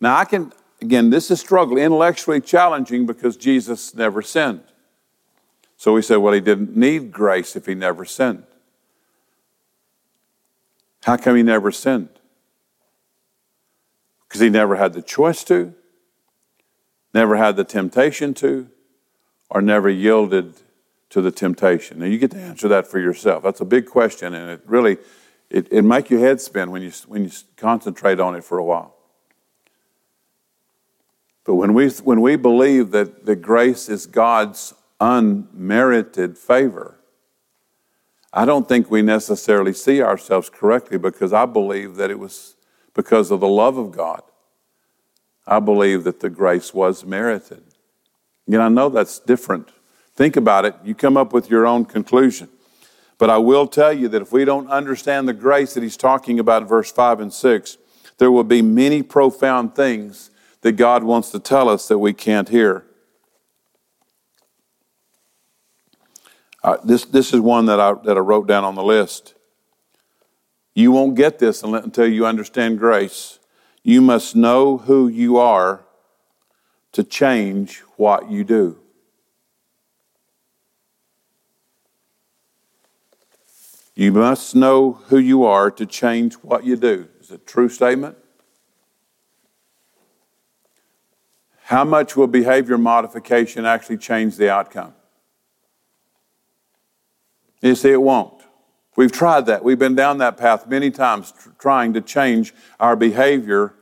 Now, 0.00 0.16
I 0.16 0.24
can, 0.24 0.52
again, 0.80 1.10
this 1.10 1.30
is 1.30 1.40
struggle, 1.40 1.76
intellectually 1.76 2.40
challenging 2.40 3.04
because 3.04 3.36
Jesus 3.36 3.94
never 3.94 4.22
sinned. 4.22 4.62
So 5.76 5.92
we 5.92 6.02
said, 6.02 6.16
well, 6.16 6.32
he 6.32 6.40
didn't 6.40 6.76
need 6.76 7.12
grace 7.12 7.56
if 7.56 7.66
he 7.66 7.74
never 7.74 8.04
sinned. 8.04 8.44
How 11.02 11.16
come 11.16 11.36
he 11.36 11.42
never 11.42 11.70
sinned? 11.70 12.08
Because 14.26 14.40
he 14.40 14.48
never 14.48 14.76
had 14.76 14.94
the 14.94 15.02
choice 15.02 15.44
to 15.44 15.74
never 17.14 17.36
had 17.36 17.56
the 17.56 17.64
temptation 17.64 18.34
to, 18.34 18.68
or 19.48 19.62
never 19.62 19.88
yielded 19.88 20.54
to 21.10 21.22
the 21.22 21.30
temptation? 21.30 22.00
Now 22.00 22.06
you 22.06 22.18
get 22.18 22.32
to 22.32 22.38
answer 22.38 22.68
that 22.68 22.86
for 22.86 22.98
yourself. 22.98 23.42
That's 23.42 23.60
a 23.60 23.64
big 23.64 23.86
question, 23.86 24.34
and 24.34 24.50
it 24.50 24.60
really 24.66 24.98
it, 25.48 25.68
it 25.70 25.82
make 25.82 26.10
your 26.10 26.20
head 26.20 26.40
spin 26.40 26.70
when 26.70 26.82
you 26.82 26.90
when 27.06 27.24
you 27.24 27.30
concentrate 27.56 28.20
on 28.20 28.34
it 28.34 28.44
for 28.44 28.58
a 28.58 28.64
while. 28.64 28.94
But 31.44 31.54
when 31.54 31.74
we 31.74 31.88
when 31.90 32.20
we 32.20 32.36
believe 32.36 32.90
that 32.90 33.26
the 33.26 33.36
grace 33.36 33.88
is 33.88 34.06
God's 34.06 34.74
unmerited 35.00 36.38
favor, 36.38 36.98
I 38.32 38.44
don't 38.44 38.68
think 38.68 38.90
we 38.90 39.02
necessarily 39.02 39.72
see 39.72 40.02
ourselves 40.02 40.50
correctly 40.50 40.98
because 40.98 41.32
I 41.32 41.46
believe 41.46 41.96
that 41.96 42.10
it 42.10 42.18
was 42.18 42.56
because 42.94 43.30
of 43.30 43.40
the 43.40 43.48
love 43.48 43.76
of 43.76 43.92
God. 43.92 44.22
I 45.46 45.60
believe 45.60 46.04
that 46.04 46.20
the 46.20 46.30
grace 46.30 46.72
was 46.72 47.04
merited. 47.04 47.62
And 48.46 48.56
I 48.56 48.68
know 48.68 48.88
that's 48.88 49.18
different. 49.18 49.70
Think 50.14 50.36
about 50.36 50.64
it. 50.64 50.74
You 50.84 50.94
come 50.94 51.16
up 51.16 51.32
with 51.32 51.50
your 51.50 51.66
own 51.66 51.84
conclusion. 51.84 52.48
But 53.18 53.30
I 53.30 53.38
will 53.38 53.66
tell 53.66 53.92
you 53.92 54.08
that 54.08 54.22
if 54.22 54.32
we 54.32 54.44
don't 54.44 54.68
understand 54.68 55.28
the 55.28 55.32
grace 55.32 55.74
that 55.74 55.82
he's 55.82 55.96
talking 55.96 56.38
about 56.38 56.62
in 56.62 56.68
verse 56.68 56.90
5 56.90 57.20
and 57.20 57.32
6, 57.32 57.78
there 58.18 58.30
will 58.30 58.44
be 58.44 58.62
many 58.62 59.02
profound 59.02 59.74
things 59.74 60.30
that 60.62 60.72
God 60.72 61.04
wants 61.04 61.30
to 61.30 61.38
tell 61.38 61.68
us 61.68 61.88
that 61.88 61.98
we 61.98 62.12
can't 62.12 62.48
hear. 62.48 62.84
Uh, 66.62 66.78
this, 66.82 67.04
this 67.04 67.34
is 67.34 67.40
one 67.40 67.66
that 67.66 67.78
I, 67.78 67.92
that 68.04 68.16
I 68.16 68.20
wrote 68.20 68.46
down 68.46 68.64
on 68.64 68.74
the 68.74 68.82
list. 68.82 69.34
You 70.74 70.90
won't 70.90 71.14
get 71.14 71.38
this 71.38 71.62
until 71.62 72.08
you 72.08 72.26
understand 72.26 72.78
grace. 72.78 73.38
You 73.84 74.00
must 74.00 74.34
know 74.34 74.78
who 74.78 75.06
you 75.06 75.36
are 75.36 75.84
to 76.92 77.04
change 77.04 77.80
what 77.96 78.30
you 78.30 78.42
do. 78.42 78.78
You 83.94 84.10
must 84.10 84.56
know 84.56 84.92
who 85.08 85.18
you 85.18 85.44
are 85.44 85.70
to 85.70 85.86
change 85.86 86.34
what 86.34 86.64
you 86.64 86.76
do. 86.76 87.08
Is 87.20 87.30
it 87.30 87.34
a 87.34 87.38
true 87.44 87.68
statement? 87.68 88.16
How 91.64 91.84
much 91.84 92.16
will 92.16 92.26
behavior 92.26 92.78
modification 92.78 93.66
actually 93.66 93.98
change 93.98 94.36
the 94.36 94.50
outcome? 94.50 94.94
You 97.60 97.74
see, 97.74 97.92
it 97.92 98.02
won't. 98.02 98.33
We've 98.96 99.12
tried 99.12 99.46
that. 99.46 99.64
We've 99.64 99.78
been 99.78 99.94
down 99.94 100.18
that 100.18 100.36
path 100.36 100.68
many 100.68 100.90
times, 100.90 101.32
tr- 101.32 101.50
trying 101.58 101.94
to 101.94 102.00
change 102.00 102.54
our 102.78 102.94
behavior 102.96 103.74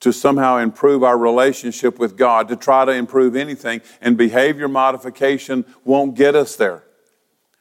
to 0.00 0.12
somehow 0.12 0.58
improve 0.58 1.02
our 1.02 1.18
relationship 1.18 1.98
with 1.98 2.16
God, 2.16 2.48
to 2.48 2.56
try 2.56 2.84
to 2.84 2.92
improve 2.92 3.36
anything, 3.36 3.80
and 4.00 4.16
behavior 4.16 4.68
modification 4.68 5.64
won't 5.84 6.14
get 6.14 6.34
us 6.34 6.56
there. 6.56 6.84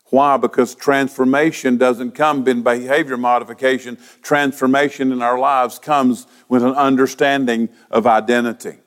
Why? 0.10 0.38
Because 0.38 0.76
transformation 0.76 1.78
doesn't 1.78 2.12
come 2.12 2.48
in 2.48 2.62
behavior 2.62 3.18
modification. 3.18 3.98
Transformation 4.22 5.12
in 5.12 5.22
our 5.22 5.40
lives 5.40 5.80
comes 5.80 6.28
with 6.48 6.64
an 6.64 6.74
understanding 6.74 7.70
of 7.90 8.06
identity. 8.06 8.78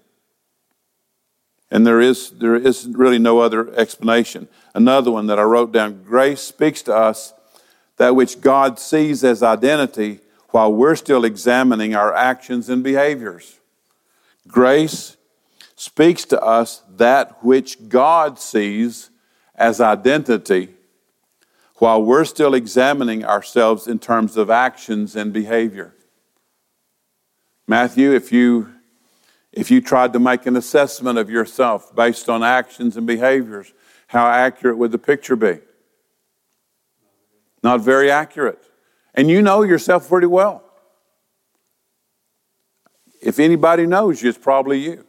And 1.70 1.86
there 1.86 2.00
is, 2.00 2.30
there 2.30 2.54
is 2.54 2.86
really 2.86 3.18
no 3.18 3.40
other 3.40 3.74
explanation. 3.74 4.48
Another 4.74 5.10
one 5.10 5.26
that 5.26 5.38
I 5.38 5.42
wrote 5.42 5.72
down 5.72 6.02
grace 6.04 6.40
speaks 6.40 6.80
to 6.82 6.94
us 6.94 7.34
that 7.98 8.16
which 8.16 8.40
God 8.40 8.78
sees 8.78 9.22
as 9.22 9.42
identity 9.42 10.20
while 10.50 10.72
we're 10.72 10.96
still 10.96 11.24
examining 11.24 11.94
our 11.94 12.14
actions 12.14 12.68
and 12.68 12.82
behaviors. 12.82 13.58
Grace 14.46 15.16
speaks 15.76 16.24
to 16.24 16.40
us 16.40 16.82
that 16.88 17.44
which 17.44 17.88
God 17.88 18.38
sees 18.38 19.10
as 19.54 19.80
identity 19.80 20.70
while 21.76 22.02
we're 22.02 22.24
still 22.24 22.54
examining 22.54 23.24
ourselves 23.24 23.86
in 23.86 23.98
terms 23.98 24.36
of 24.36 24.50
actions 24.50 25.14
and 25.14 25.32
behavior. 25.32 25.94
Matthew, 27.66 28.12
if 28.12 28.32
you 28.32 28.72
if 29.52 29.70
you 29.70 29.80
tried 29.80 30.12
to 30.12 30.18
make 30.18 30.46
an 30.46 30.56
assessment 30.56 31.18
of 31.18 31.30
yourself 31.30 31.94
based 31.94 32.28
on 32.28 32.42
actions 32.42 32.96
and 32.96 33.06
behaviors, 33.06 33.72
how 34.08 34.26
accurate 34.26 34.78
would 34.78 34.92
the 34.92 34.98
picture 34.98 35.36
be? 35.36 35.58
Not 37.62 37.80
very 37.80 38.10
accurate. 38.10 38.62
And 39.14 39.30
you 39.30 39.42
know 39.42 39.62
yourself 39.62 40.08
pretty 40.08 40.26
well. 40.26 40.62
If 43.20 43.38
anybody 43.38 43.86
knows 43.86 44.22
you, 44.22 44.28
it's 44.28 44.38
probably 44.38 44.78
you. 44.78 45.04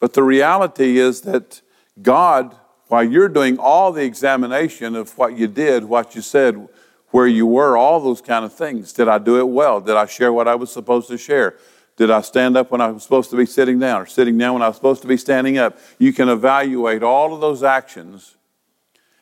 But 0.00 0.12
the 0.12 0.22
reality 0.22 0.98
is 0.98 1.22
that 1.22 1.62
God, 2.02 2.56
while 2.88 3.04
you're 3.04 3.28
doing 3.28 3.58
all 3.58 3.92
the 3.92 4.04
examination 4.04 4.96
of 4.96 5.16
what 5.16 5.38
you 5.38 5.46
did, 5.46 5.84
what 5.84 6.14
you 6.14 6.20
said, 6.20 6.68
where 7.08 7.26
you 7.28 7.46
were, 7.46 7.76
all 7.76 8.00
those 8.00 8.20
kind 8.20 8.44
of 8.44 8.52
things, 8.52 8.92
did 8.92 9.08
I 9.08 9.18
do 9.18 9.38
it 9.38 9.48
well? 9.48 9.80
Did 9.80 9.96
I 9.96 10.06
share 10.06 10.32
what 10.32 10.48
I 10.48 10.56
was 10.56 10.72
supposed 10.72 11.08
to 11.08 11.16
share? 11.16 11.56
Did 11.96 12.10
I 12.10 12.22
stand 12.22 12.56
up 12.56 12.72
when 12.72 12.80
I 12.80 12.88
was 12.88 13.04
supposed 13.04 13.30
to 13.30 13.36
be 13.36 13.46
sitting 13.46 13.78
down 13.78 14.02
or 14.02 14.06
sitting 14.06 14.36
down 14.36 14.54
when 14.54 14.62
I 14.62 14.66
was 14.66 14.76
supposed 14.76 15.02
to 15.02 15.08
be 15.08 15.16
standing 15.16 15.58
up? 15.58 15.78
You 15.98 16.12
can 16.12 16.28
evaluate 16.28 17.04
all 17.04 17.32
of 17.32 17.40
those 17.40 17.62
actions. 17.62 18.34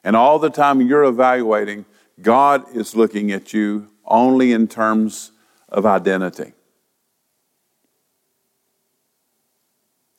And 0.04 0.16
all 0.16 0.38
the 0.38 0.50
time 0.50 0.80
you're 0.80 1.04
evaluating, 1.04 1.84
God 2.20 2.64
is 2.74 2.96
looking 2.96 3.30
at 3.32 3.52
you 3.52 3.88
only 4.04 4.52
in 4.52 4.68
terms 4.68 5.32
of 5.68 5.86
identity. 5.86 6.52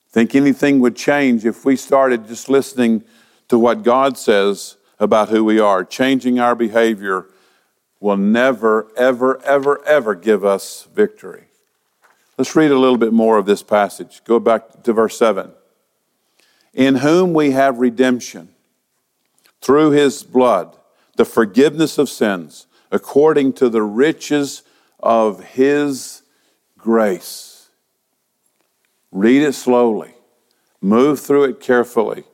Think 0.09 0.35
anything 0.35 0.79
would 0.79 0.95
change 0.95 1.45
if 1.45 1.65
we 1.65 1.75
started 1.75 2.27
just 2.27 2.47
listening 2.47 3.03
to 3.49 3.57
what 3.57 3.83
God 3.83 4.17
says 4.17 4.77
about 4.99 5.29
who 5.29 5.43
we 5.43 5.59
are. 5.59 5.83
Changing 5.83 6.39
our 6.39 6.55
behavior 6.55 7.25
will 7.99 8.17
never, 8.17 8.91
ever, 8.95 9.41
ever, 9.43 9.83
ever 9.85 10.15
give 10.15 10.45
us 10.45 10.87
victory. 10.93 11.45
Let's 12.37 12.55
read 12.55 12.71
a 12.71 12.77
little 12.77 12.97
bit 12.97 13.13
more 13.13 13.37
of 13.37 13.45
this 13.45 13.63
passage. 13.63 14.23
Go 14.23 14.39
back 14.39 14.83
to 14.83 14.93
verse 14.93 15.17
7. 15.17 15.51
In 16.73 16.95
whom 16.95 17.33
we 17.33 17.51
have 17.51 17.79
redemption 17.79 18.52
through 19.63 19.91
his 19.91 20.23
blood, 20.23 20.75
the 21.15 21.23
forgiveness 21.23 21.97
of 21.97 22.09
sins, 22.09 22.67
according 22.91 23.53
to 23.53 23.69
the 23.69 23.81
riches 23.81 24.61
of 24.99 25.41
his 25.41 26.21
grace. 26.77 27.69
Read 29.09 29.41
it 29.41 29.53
slowly, 29.53 30.15
move 30.81 31.19
through 31.19 31.45
it 31.45 31.61
carefully. 31.61 32.25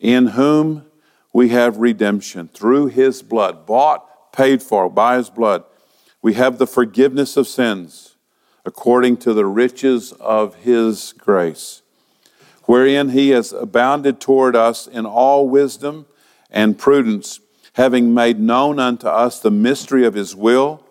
In 0.00 0.26
whom 0.28 0.86
we 1.32 1.50
have 1.50 1.78
redemption 1.78 2.48
through 2.48 2.86
his 2.86 3.22
blood, 3.22 3.66
bought, 3.66 4.32
paid 4.32 4.60
for 4.60 4.90
by 4.90 5.16
his 5.16 5.30
blood. 5.30 5.62
We 6.22 6.34
have 6.34 6.58
the 6.58 6.66
forgiveness 6.66 7.36
of 7.36 7.46
sins 7.46 8.16
according 8.66 9.18
to 9.18 9.32
the 9.32 9.46
riches 9.46 10.12
of 10.12 10.56
his 10.56 11.12
grace, 11.18 11.82
wherein 12.64 13.10
he 13.10 13.30
has 13.30 13.52
abounded 13.52 14.20
toward 14.20 14.56
us 14.56 14.88
in 14.88 15.06
all 15.06 15.48
wisdom 15.48 16.06
and 16.54 16.78
prudence, 16.78 17.40
having 17.74 18.14
made 18.14 18.40
known 18.40 18.78
unto 18.78 19.08
us 19.08 19.40
the 19.40 19.50
mystery 19.50 20.06
of 20.06 20.14
his 20.14 20.34
will, 20.34 20.82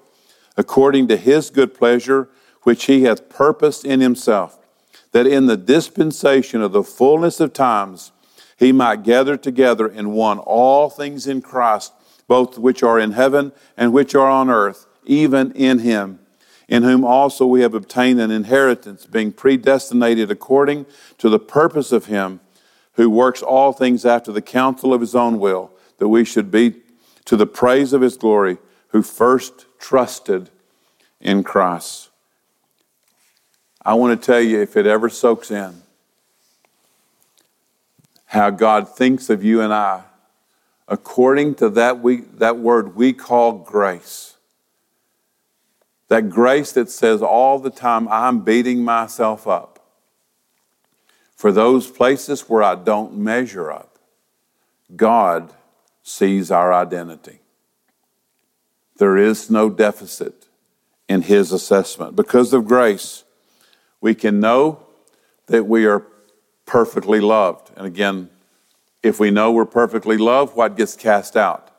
according 0.58 1.08
to 1.08 1.17
his 1.17 1.49
good 1.49 1.73
pleasure, 1.73 2.30
which 2.63 2.86
he 2.86 3.04
hath 3.04 3.30
purposed 3.30 3.86
in 3.86 4.02
himself, 4.02 4.60
that 5.13 5.26
in 5.26 5.47
the 5.47 5.58
dispensation 5.58 6.62
of 6.62 6.73
the 6.73 6.84
fullness 6.84 7.39
of 7.39 7.54
times 7.54 8.12
he 8.58 8.71
might 8.71 9.04
gather 9.04 9.38
together 9.38 9.88
in 9.88 10.12
one 10.12 10.38
all 10.38 10.89
things 10.89 11.26
in 11.26 11.41
Christ, 11.41 11.93
both 12.28 12.60
which 12.60 12.84
are 12.84 12.99
in 12.99 13.13
heaven 13.13 13.54
and 13.76 13.93
which 13.93 14.13
are 14.13 14.30
on 14.30 14.49
earth, 14.49 14.86
even 15.06 15.52
in 15.54 15.80
him 15.80 16.19
in 16.67 16.84
whom 16.84 17.04
also 17.04 17.45
we 17.45 17.62
have 17.62 17.73
obtained 17.73 18.19
an 18.19 18.32
inheritance, 18.32 19.06
being 19.06 19.32
predestinated 19.32 20.32
according 20.32 20.86
to 21.17 21.30
the 21.30 21.39
purpose 21.39 21.91
of 21.91 22.06
Him 22.06 22.39
who 22.94 23.10
works 23.10 23.42
all 23.42 23.74
things 23.74 24.06
after 24.06 24.32
the 24.32 24.42
counsel 24.42 24.94
of 24.94 25.02
His 25.02 25.16
own 25.16 25.40
will, 25.40 25.72
that 25.98 26.08
we 26.08 26.26
should 26.26 26.52
be 26.52 26.76
to 27.26 27.36
the 27.36 27.46
praise 27.46 27.94
of 27.94 28.02
His 28.02 28.18
glory, 28.18 28.58
who 28.90 29.02
first 29.02 29.66
trusted 29.80 30.50
in 31.20 31.44
Christ. 31.44 32.10
I 33.86 33.96
want 33.96 34.20
to 34.20 34.26
tell 34.26 34.42
you, 34.42 34.62
if 34.62 34.78
it 34.78 34.86
ever 34.86 35.10
soaks 35.10 35.52
in, 35.52 35.82
how 38.26 38.50
God 38.50 38.90
thinks 38.90 39.30
of 39.30 39.44
you 39.44 39.62
and 39.62 39.74
I, 39.74 40.04
according 40.88 41.56
to 41.56 41.70
that, 41.72 42.00
we, 42.00 42.22
that 42.38 42.58
word 42.58 42.96
we 42.96 43.14
call 43.14 43.54
grace 43.54 44.34
that 46.14 46.30
grace 46.30 46.74
that 46.74 46.92
says 46.92 47.24
all 47.24 47.58
the 47.58 47.72
time, 47.72 48.08
I'm 48.08 48.42
beating 48.42 48.84
myself 48.84 49.48
up. 49.48 49.73
For 51.44 51.52
those 51.52 51.92
places 51.92 52.48
where 52.48 52.64
I 52.64 52.76
don't 52.76 53.18
measure 53.18 53.70
up, 53.70 54.00
God 54.96 55.52
sees 56.02 56.50
our 56.50 56.74
identity. 56.74 57.42
There 58.96 59.18
is 59.18 59.50
no 59.50 59.70
deficit 59.70 60.48
in 61.10 61.24
His 61.24 61.52
assessment. 61.52 62.16
Because 62.16 62.54
of 62.54 62.64
grace, 62.64 63.26
we 64.00 64.16
can 64.16 64.40
know 64.40 64.86
that 65.48 65.66
we 65.66 65.86
are 65.86 66.08
perfectly 66.66 67.20
loved. 67.20 67.72
And 67.76 67.86
again, 67.86 68.30
if 69.04 69.20
we 69.20 69.30
know 69.30 69.52
we're 69.52 69.66
perfectly 69.66 70.16
loved, 70.16 70.56
what 70.56 70.78
gets 70.78 70.96
cast 70.96 71.36
out? 71.36 71.72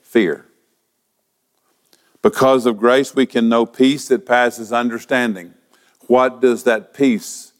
Fear. 0.00 0.46
Because 2.22 2.64
of 2.64 2.78
grace, 2.78 3.14
we 3.14 3.26
can 3.26 3.50
know 3.50 3.66
peace 3.66 4.08
that 4.08 4.24
passes 4.24 4.72
understanding. 4.72 5.52
What 6.06 6.40
does 6.40 6.64
that 6.64 6.94
peace 6.94 7.50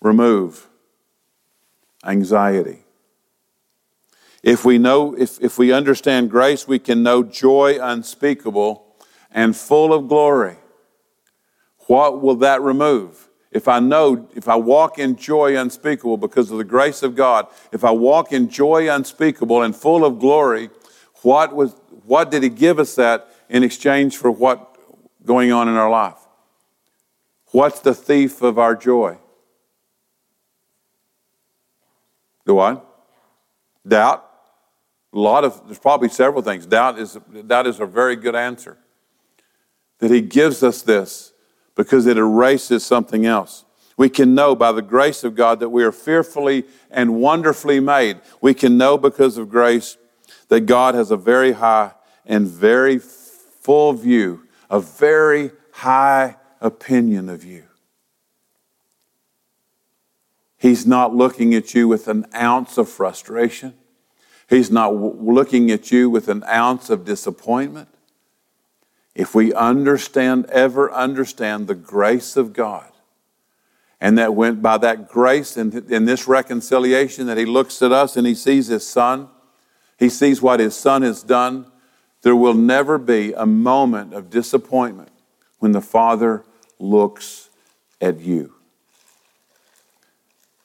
remove? 0.00 0.68
Anxiety. 2.04 2.84
If 4.42 4.64
we 4.64 4.78
know, 4.78 5.14
if, 5.14 5.40
if 5.42 5.58
we 5.58 5.72
understand 5.72 6.30
grace, 6.30 6.68
we 6.68 6.78
can 6.78 7.02
know 7.02 7.22
joy 7.22 7.78
unspeakable 7.80 8.96
and 9.30 9.56
full 9.56 9.92
of 9.92 10.08
glory. 10.08 10.56
What 11.86 12.22
will 12.22 12.36
that 12.36 12.62
remove? 12.62 13.28
If 13.50 13.66
I 13.66 13.80
know, 13.80 14.28
if 14.34 14.46
I 14.46 14.56
walk 14.56 14.98
in 14.98 15.16
joy 15.16 15.56
unspeakable 15.56 16.18
because 16.18 16.50
of 16.50 16.58
the 16.58 16.64
grace 16.64 17.02
of 17.02 17.16
God, 17.16 17.46
if 17.72 17.82
I 17.82 17.90
walk 17.90 18.32
in 18.32 18.48
joy 18.48 18.92
unspeakable 18.94 19.62
and 19.62 19.74
full 19.74 20.04
of 20.04 20.18
glory, 20.18 20.70
what 21.22 21.54
was, 21.54 21.74
what 22.04 22.30
did 22.30 22.42
He 22.42 22.48
give 22.50 22.78
us 22.78 22.94
that 22.96 23.28
in 23.48 23.62
exchange 23.64 24.16
for 24.16 24.30
what 24.30 24.76
going 25.24 25.50
on 25.50 25.68
in 25.68 25.74
our 25.74 25.90
life? 25.90 26.18
What's 27.52 27.80
the 27.80 27.94
thief 27.94 28.42
of 28.42 28.58
our 28.58 28.76
joy? 28.76 29.18
The 32.48 32.54
what? 32.54 32.82
Doubt. 33.86 34.24
A 35.12 35.18
lot 35.18 35.44
of, 35.44 35.66
there's 35.66 35.78
probably 35.78 36.08
several 36.08 36.40
things. 36.40 36.64
Doubt 36.64 36.98
is, 36.98 37.18
doubt 37.46 37.66
is 37.66 37.78
a 37.78 37.84
very 37.84 38.16
good 38.16 38.34
answer. 38.34 38.78
That 39.98 40.10
He 40.10 40.22
gives 40.22 40.62
us 40.62 40.80
this 40.80 41.34
because 41.74 42.06
it 42.06 42.16
erases 42.16 42.86
something 42.86 43.26
else. 43.26 43.66
We 43.98 44.08
can 44.08 44.34
know 44.34 44.54
by 44.56 44.72
the 44.72 44.80
grace 44.80 45.24
of 45.24 45.34
God 45.34 45.60
that 45.60 45.68
we 45.68 45.84
are 45.84 45.92
fearfully 45.92 46.64
and 46.90 47.16
wonderfully 47.16 47.80
made. 47.80 48.18
We 48.40 48.54
can 48.54 48.78
know 48.78 48.96
because 48.96 49.36
of 49.36 49.50
grace 49.50 49.98
that 50.48 50.62
God 50.62 50.94
has 50.94 51.10
a 51.10 51.18
very 51.18 51.52
high 51.52 51.92
and 52.24 52.46
very 52.46 52.98
full 52.98 53.92
view, 53.92 54.44
a 54.70 54.80
very 54.80 55.50
high 55.72 56.36
opinion 56.62 57.28
of 57.28 57.44
you. 57.44 57.67
He's 60.58 60.86
not 60.86 61.14
looking 61.14 61.54
at 61.54 61.72
you 61.72 61.86
with 61.86 62.08
an 62.08 62.26
ounce 62.34 62.78
of 62.78 62.88
frustration. 62.88 63.74
He's 64.50 64.70
not 64.70 64.90
w- 64.90 65.16
looking 65.20 65.70
at 65.70 65.92
you 65.92 66.10
with 66.10 66.28
an 66.28 66.42
ounce 66.44 66.90
of 66.90 67.04
disappointment. 67.04 67.88
If 69.14 69.34
we 69.34 69.54
understand, 69.54 70.46
ever 70.46 70.92
understand 70.92 71.68
the 71.68 71.74
grace 71.74 72.36
of 72.36 72.52
God, 72.52 72.90
and 74.00 74.18
that 74.18 74.34
went 74.34 74.60
by 74.60 74.78
that 74.78 75.08
grace 75.08 75.56
in, 75.56 75.86
in 75.90 76.04
this 76.06 76.26
reconciliation 76.26 77.26
that 77.26 77.36
He 77.36 77.44
looks 77.44 77.80
at 77.82 77.92
us 77.92 78.16
and 78.16 78.26
He 78.26 78.34
sees 78.34 78.66
His 78.66 78.86
Son, 78.86 79.28
He 79.96 80.08
sees 80.08 80.42
what 80.42 80.60
His 80.60 80.76
Son 80.76 81.02
has 81.02 81.22
done, 81.22 81.66
there 82.22 82.36
will 82.36 82.54
never 82.54 82.98
be 82.98 83.32
a 83.32 83.46
moment 83.46 84.12
of 84.12 84.28
disappointment 84.28 85.10
when 85.58 85.72
the 85.72 85.80
Father 85.80 86.44
looks 86.78 87.48
at 88.00 88.18
you. 88.20 88.54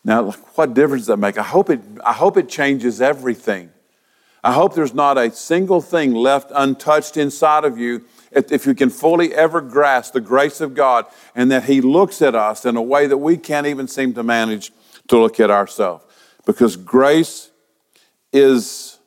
Now, 0.06 0.32
what 0.32 0.74
difference 0.74 1.04
does 1.04 1.08
that 1.08 1.18
make? 1.18 1.38
I 1.38 1.44
hope 1.44 1.70
it, 1.70 1.82
I 2.06 2.14
hope 2.14 2.38
it 2.38 2.50
changes 2.50 3.02
everything. 3.02 3.70
I 4.44 4.52
hope 4.52 4.76
there's 4.76 4.94
not 4.94 5.18
a 5.18 5.32
single 5.32 5.80
thing 5.80 6.14
left 6.14 6.52
untouched 6.54 7.16
inside 7.16 7.64
of 7.64 7.78
you 7.78 8.04
if, 8.32 8.66
you 8.66 8.74
can 8.76 8.90
fully 8.90 9.34
ever 9.34 9.62
grasp 9.62 10.14
the 10.14 10.20
grace 10.20 10.60
of 10.60 10.74
God 10.74 11.06
and 11.34 11.50
that 11.52 11.64
He 11.64 11.80
looks 11.80 12.22
at 12.22 12.36
us 12.36 12.66
in 12.66 12.76
a 12.76 12.82
way 12.82 13.08
that 13.08 13.18
we 13.18 13.38
can't 13.38 13.68
even 13.68 13.88
seem 13.88 14.14
to 14.16 14.24
manage 14.24 14.72
to 15.08 15.18
look 15.18 15.40
at 15.40 15.50
ourselves. 15.50 16.04
Because 16.46 16.76
grace 16.76 17.52
is, 18.34 19.00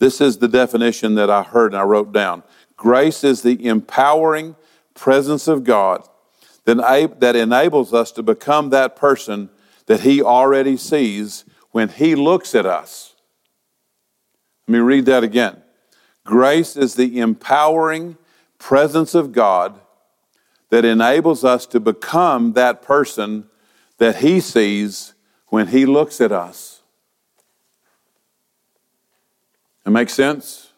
this 0.00 0.20
is 0.20 0.38
the 0.38 0.48
definition 0.48 1.14
that 1.14 1.30
I 1.30 1.44
heard 1.44 1.72
and 1.72 1.80
I 1.80 1.84
wrote 1.84 2.12
down. 2.12 2.42
Grace 2.76 3.22
is 3.22 3.42
the 3.42 3.64
empowering 3.66 4.56
presence 4.94 5.46
of 5.46 5.62
God 5.62 6.08
that 6.64 7.36
enables 7.36 7.94
us 7.94 8.10
to 8.12 8.22
become 8.22 8.70
that 8.70 8.96
person 8.96 9.50
that 9.86 10.00
He 10.00 10.22
already 10.22 10.76
sees 10.76 11.44
when 11.70 11.88
He 11.88 12.14
looks 12.14 12.54
at 12.54 12.66
us. 12.66 13.14
Let 14.66 14.72
me 14.72 14.78
read 14.78 15.06
that 15.06 15.24
again. 15.24 15.62
Grace 16.24 16.76
is 16.76 16.94
the 16.94 17.20
empowering 17.20 18.16
presence 18.58 19.14
of 19.14 19.32
God 19.32 19.78
that 20.70 20.84
enables 20.84 21.44
us 21.44 21.66
to 21.66 21.80
become 21.80 22.54
that 22.54 22.82
person 22.82 23.44
that 23.98 24.16
He 24.16 24.40
sees 24.40 25.14
when 25.48 25.68
He 25.68 25.86
looks 25.86 26.20
at 26.20 26.32
us. 26.32 26.82
It 29.86 29.90
makes 29.90 30.14
sense? 30.14 30.72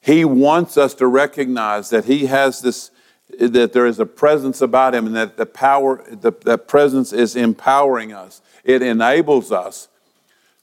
He 0.00 0.24
wants 0.24 0.76
us 0.76 0.94
to 0.94 1.06
recognize 1.06 1.90
that 1.90 2.06
He 2.06 2.26
has 2.26 2.60
this 2.60 2.90
that 3.38 3.72
there 3.72 3.86
is 3.86 3.98
a 3.98 4.06
presence 4.06 4.60
about 4.60 4.94
him 4.94 5.06
and 5.06 5.16
that 5.16 5.36
the 5.36 5.46
power, 5.46 6.02
the, 6.10 6.32
that 6.44 6.66
presence 6.66 7.12
is 7.12 7.36
empowering 7.36 8.12
us. 8.12 8.40
It 8.64 8.82
enables 8.82 9.52
us 9.52 9.88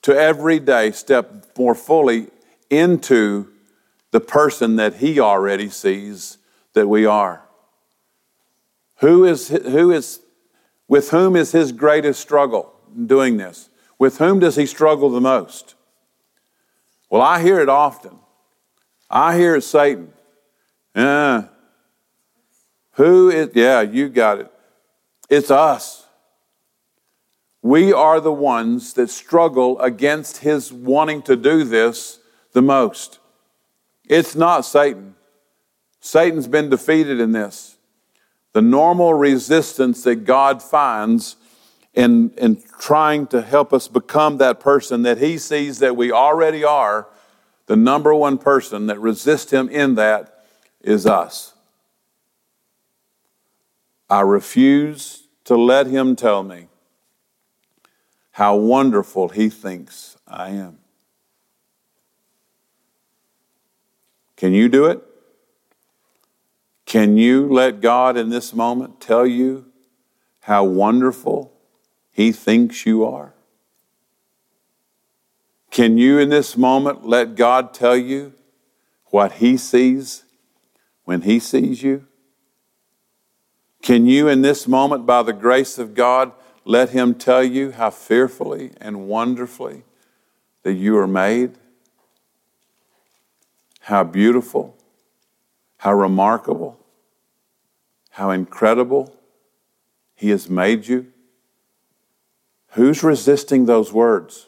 to 0.02 0.18
every 0.18 0.60
day 0.60 0.92
step 0.92 1.58
more 1.58 1.76
fully 1.76 2.28
into 2.70 3.48
the 4.12 4.20
person 4.20 4.76
that 4.78 4.96
he 4.96 5.20
already 5.20 5.70
sees 5.70 6.38
that 6.74 6.88
we 6.88 7.06
are. 7.06 7.42
Who 8.98 9.26
is, 9.26 9.50
who 9.50 9.92
is, 9.92 10.22
with 10.88 11.10
whom 11.10 11.36
is 11.36 11.52
his 11.52 11.72
greatest 11.72 12.20
struggle 12.20 12.74
in 12.96 13.08
doing 13.08 13.38
this? 13.38 13.70
With 13.98 14.18
whom 14.18 14.40
does 14.40 14.56
he 14.56 14.66
struggle 14.66 15.10
the 15.10 15.22
most? 15.22 15.76
Well, 17.10 17.22
I 17.22 17.42
hear 17.42 17.60
it 17.60 17.70
often. 17.70 18.20
I 19.10 19.38
hear 19.38 19.60
Satan. 19.62 20.12
Yeah, 20.96 21.48
who 22.96 23.30
is, 23.30 23.50
yeah, 23.54 23.82
you 23.82 24.10
got 24.10 24.40
it. 24.40 24.52
It's 25.30 25.52
us. 25.52 26.06
We 27.62 27.92
are 27.92 28.20
the 28.20 28.32
ones 28.32 28.94
that 28.94 29.10
struggle 29.10 29.80
against 29.80 30.38
his 30.38 30.72
wanting 30.72 31.24
to 31.24 31.36
do 31.36 31.64
this 31.64 32.20
the 32.54 32.62
most. 32.62 33.20
It's 34.08 34.36
not 34.36 34.62
Satan. 34.62 35.16
Satan's 36.00 36.48
been 36.48 36.70
defeated 36.70 37.20
in 37.20 37.32
this. 37.32 37.78
The 38.54 38.62
normal 38.62 39.14
resistance 39.14 40.04
that 40.04 40.26
God 40.26 40.62
finds 40.62 41.36
in, 41.96 42.30
in 42.38 42.62
trying 42.80 43.26
to 43.28 43.42
help 43.42 43.74
us 43.74 43.88
become 43.88 44.38
that 44.38 44.60
person 44.60 45.02
that 45.02 45.18
he 45.18 45.38
sees 45.38 45.80
that 45.80 45.98
we 45.98 46.12
already 46.12 46.64
are, 46.64 47.08
the 47.66 47.76
number 47.76 48.14
one 48.14 48.38
person 48.38 48.86
that 48.88 49.00
resists 49.00 49.52
him 49.52 49.70
in 49.70 49.96
that 49.96 50.46
is 50.82 51.08
us. 51.08 51.55
I 54.10 54.22
refuse 54.22 55.28
to 55.46 55.56
let 55.56 55.88
him 55.88 56.16
tell 56.16 56.44
me 56.44 56.68
how 58.32 58.56
wonderful 58.56 59.30
he 59.30 59.50
thinks 59.50 60.18
I 60.28 60.50
am. 60.50 60.78
Can 64.36 64.54
you 64.54 64.68
do 64.70 64.86
it? 64.86 65.02
Can 66.86 67.18
you 67.18 67.48
let 67.48 67.82
God 67.82 68.18
in 68.18 68.30
this 68.30 68.54
moment 68.54 69.00
tell 69.02 69.26
you 69.26 69.66
how 70.42 70.64
wonderful 70.64 71.52
he 72.12 72.32
thinks 72.32 72.86
you 72.86 73.06
are? 73.06 73.34
Can 75.72 75.98
you 75.98 76.20
in 76.20 76.30
this 76.30 76.56
moment 76.56 77.06
let 77.06 77.36
God 77.36 77.74
tell 77.74 77.98
you 77.98 78.34
what 79.08 79.34
he 79.34 79.58
sees 79.58 80.24
when 81.04 81.22
he 81.22 81.40
sees 81.40 81.82
you? 81.82 82.06
Can 83.86 84.08
you, 84.08 84.28
in 84.28 84.42
this 84.42 84.68
moment, 84.68 85.06
by 85.06 85.22
the 85.22 85.32
grace 85.32 85.78
of 85.78 85.94
God, 85.94 86.32
let 86.64 86.90
Him 86.90 87.14
tell 87.14 87.44
you 87.44 87.70
how 87.70 87.92
fearfully 87.92 88.72
and 88.82 89.08
wonderfully 89.08 89.84
that 90.64 90.74
you 90.74 90.98
are 90.98 91.06
made? 91.06 91.52
How 93.82 94.04
beautiful, 94.04 94.76
how 95.78 95.94
remarkable, 95.94 96.80
how 98.10 98.32
incredible 98.32 99.16
He 100.16 100.32
has 100.32 100.50
made 100.50 100.88
you? 100.88 101.14
Who's 102.70 103.04
resisting 103.04 103.68
those 103.68 103.94
words? 103.94 104.48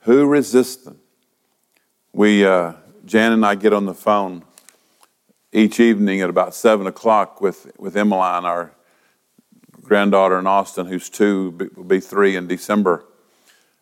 Who 0.00 0.26
resists 0.26 0.84
them? 0.84 1.00
We, 2.12 2.44
uh, 2.44 2.74
Jan 3.06 3.32
and 3.32 3.46
I 3.46 3.54
get 3.54 3.72
on 3.72 3.86
the 3.86 3.94
phone 3.94 4.44
each 5.54 5.78
evening 5.78 6.20
at 6.20 6.28
about 6.28 6.52
seven 6.52 6.88
o'clock 6.88 7.40
with, 7.40 7.70
with 7.78 7.96
Emmeline, 7.96 8.44
our 8.44 8.72
granddaughter 9.80 10.38
in 10.38 10.46
Austin, 10.48 10.86
who's 10.86 11.08
two, 11.08 11.70
will 11.76 11.84
be 11.84 12.00
three 12.00 12.34
in 12.34 12.48
December. 12.48 13.04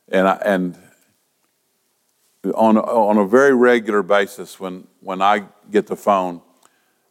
And, 0.08 0.28
I, 0.28 0.34
and 0.44 0.78
on, 2.54 2.76
on 2.76 3.16
a 3.16 3.26
very 3.26 3.54
regular 3.54 4.02
basis, 4.02 4.60
when, 4.60 4.86
when 5.00 5.22
I 5.22 5.46
get 5.70 5.86
the 5.86 5.96
phone, 5.96 6.42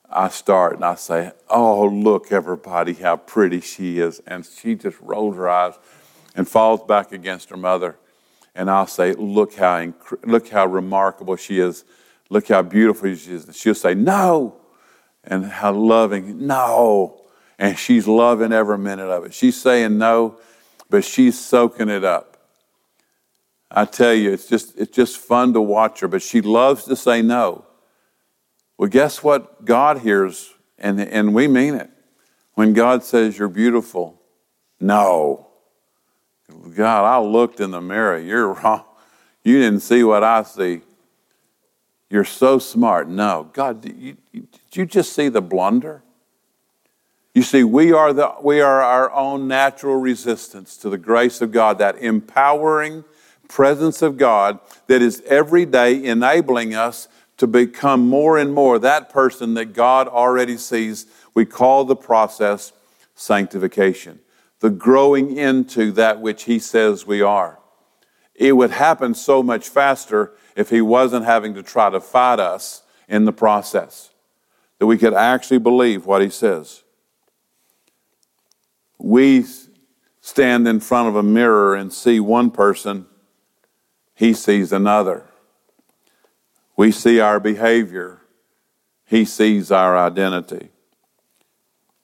I 0.08 0.30
start 0.30 0.76
and 0.76 0.86
I 0.86 0.95
say, 0.95 1.32
Oh, 1.50 1.88
look, 1.88 2.32
everybody, 2.32 2.93
how 2.93 3.17
pretty 3.17 3.62
she 3.62 4.00
is. 4.00 4.21
And 4.28 4.45
she 4.45 4.76
just 4.76 5.00
rolls 5.02 5.38
her 5.38 5.50
eyes 5.50 5.74
and 6.36 6.47
falls 6.47 6.82
back 6.84 7.12
against 7.12 7.50
her 7.50 7.58
mother. 7.58 7.97
And 8.54 8.69
I'll 8.69 8.88
say, 8.88 9.13
Look 9.13 9.56
how, 9.56 9.93
look 10.24 10.50
how 10.50 10.67
remarkable 10.67 11.36
she 11.36 11.60
is 11.60 11.84
Look 12.32 12.48
how 12.48 12.62
beautiful 12.62 13.13
she 13.13 13.34
is. 13.34 13.50
She'll 13.54 13.76
say, 13.76 13.94
No. 13.94 14.56
And 15.24 15.46
how 15.46 15.74
loving, 15.74 16.48
no. 16.48 17.26
And 17.60 17.78
she's 17.78 18.08
loving 18.08 18.54
every 18.54 18.78
minute 18.78 19.10
of 19.10 19.26
it. 19.26 19.34
She's 19.34 19.62
saying 19.62 20.00
no, 20.00 20.39
but 20.89 21.04
she's 21.04 21.39
soaking 21.39 21.89
it 21.89 22.04
up. 22.04 22.38
I 23.70 23.86
tell 23.86 24.13
you, 24.13 24.32
it's 24.32 24.48
just, 24.48 24.76
it's 24.80 24.96
just 24.96 25.17
fun 25.17 25.54
to 25.54 25.62
watch 25.62 26.00
her, 26.00 26.08
but 26.08 26.24
she 26.24 26.41
loves 26.41 26.86
to 26.86 26.96
say 26.96 27.22
no. 27.22 27.65
Well, 28.80 28.89
guess 28.89 29.22
what 29.22 29.63
God 29.63 30.00
hears, 30.00 30.52
and, 30.80 31.00
and 31.00 31.36
we 31.36 31.48
mean 31.48 31.76
it. 31.76 31.91
When 32.56 32.74
God 32.74 33.04
says 33.04 33.38
you're 33.38 33.48
beautiful, 33.48 34.20
no. 34.80 35.50
God, 36.76 37.06
I 37.06 37.20
looked 37.20 37.60
in 37.60 37.70
the 37.70 37.82
mirror. 37.82 38.17
You're 38.17 38.54
wrong. 38.54 38.86
You 39.44 39.60
didn't 39.60 39.82
see 39.82 40.04
what 40.04 40.24
I 40.24 40.41
see. 40.44 40.82
You're 42.12 42.26
so 42.26 42.60
smart. 42.60 43.08
No. 43.08 43.50
God, 43.54 43.80
did 43.80 43.95
you, 43.97 44.17
did 44.34 44.76
you 44.76 44.86
just 44.86 45.13
see 45.13 45.30
the 45.30 45.41
blunder? 45.41 46.04
You 47.34 47.41
see, 47.41 47.63
we 47.63 47.93
are, 47.93 48.12
the, 48.12 48.34
we 48.43 48.60
are 48.60 48.82
our 48.82 49.10
own 49.13 49.47
natural 49.47 49.95
resistance 49.95 50.76
to 50.78 50.89
the 50.89 50.97
grace 50.97 51.39
of 51.39 51.54
God, 51.54 51.78
that 51.78 51.97
empowering 52.00 53.06
presence 53.47 54.02
of 54.02 54.17
God 54.17 54.60
that 54.88 55.02
is 55.02 55.21
every 55.26 55.65
day 55.65 56.04
enabling 56.04 56.76
us 56.76 57.08
to 57.38 57.47
become 57.47 58.10
more 58.10 58.38
and 58.38 58.54
more 58.54 58.78
that 58.78 59.10
person 59.10 59.54
that 59.54 59.74
God 59.74 60.10
already 60.10 60.58
sees. 60.58 61.06
We 61.34 61.45
call 61.45 61.86
the 61.86 61.95
process 61.95 62.74
sanctification, 63.15 64.19
the 64.60 64.69
growing 64.69 65.38
into 65.38 65.93
that 65.93 66.19
which 66.19 66.43
He 66.43 66.60
says 66.60 67.08
we 67.08 67.21
are. 67.21 67.58
It 68.36 68.58
would 68.58 68.71
happen 68.71 69.13
so 69.13 69.41
much 69.41 69.69
faster 69.69 70.34
if 70.56 70.70
He 70.70 70.82
wasn't 70.82 71.26
having 71.26 71.54
to 71.56 71.64
try 71.64 71.90
to 71.90 72.00
fight 72.00 72.40
us 72.40 72.84
in 73.08 73.26
the 73.26 73.34
process, 73.34 74.12
that 74.80 74.86
we 74.86 74.98
could 74.98 75.14
actually 75.14 75.60
believe 75.60 76.06
what 76.06 76.22
He 76.22 76.30
says 76.30 76.84
we 79.02 79.46
stand 80.20 80.68
in 80.68 80.80
front 80.80 81.10
of 81.10 81.16
a 81.16 81.24
mirror 81.24 81.76
and 81.76 81.92
see 81.92 82.20
one 82.20 82.52
person, 82.52 83.08
he 84.14 84.34
sees 84.34 84.72
another. 84.72 85.26
We 86.78 86.92
see 86.92 87.20
our 87.20 87.40
behavior, 87.40 88.22
he 89.06 89.26
sees 89.26 89.72
our 89.72 89.98
identity. 89.98 90.70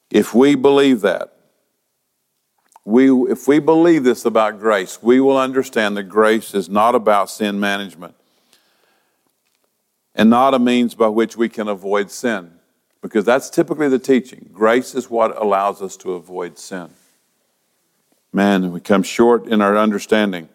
If 0.10 0.34
we 0.34 0.56
believe 0.56 1.02
that, 1.02 1.34
we, 2.84 3.12
if 3.30 3.48
we 3.48 3.60
believe 3.60 4.04
this 4.04 4.26
about 4.26 4.60
grace, 4.60 5.00
we 5.04 5.20
will 5.20 5.38
understand 5.38 5.98
that 5.98 6.04
grace 6.04 6.54
is 6.54 6.70
not 6.70 6.96
about 6.96 7.30
sin 7.30 7.60
management 7.60 8.16
and 10.18 10.32
not 10.32 10.56
a 10.56 10.60
means 10.60 10.96
by 10.96 11.08
which 11.08 11.38
we 11.38 11.48
can 11.48 11.68
avoid 11.68 12.10
sin 12.12 12.52
because 13.02 13.24
that's 13.24 13.50
typically 13.50 13.88
the 13.88 14.00
teaching. 14.00 14.50
Grace 14.52 14.96
is 14.96 15.10
what 15.10 15.40
allows 15.40 15.82
us 15.82 15.96
to 15.98 16.14
avoid 16.14 16.58
sin. 16.58 16.90
Man, 18.34 18.72
we 18.72 18.82
come 18.82 19.04
short 19.04 19.46
in 19.46 19.62
our 19.62 19.78
understanding. 19.78 20.50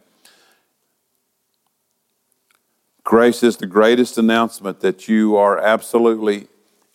Grace 3.05 3.43
is 3.43 3.57
the 3.57 3.67
greatest 3.67 4.19
announcement 4.19 4.81
that 4.81 5.09
you 5.09 5.37
are 5.37 5.59
absolutely 5.59 6.49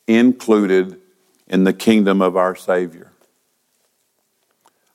included 0.05 0.99
in 1.47 1.63
the 1.63 1.73
kingdom 1.73 2.21
of 2.21 2.35
our 2.35 2.55
Savior. 2.55 3.11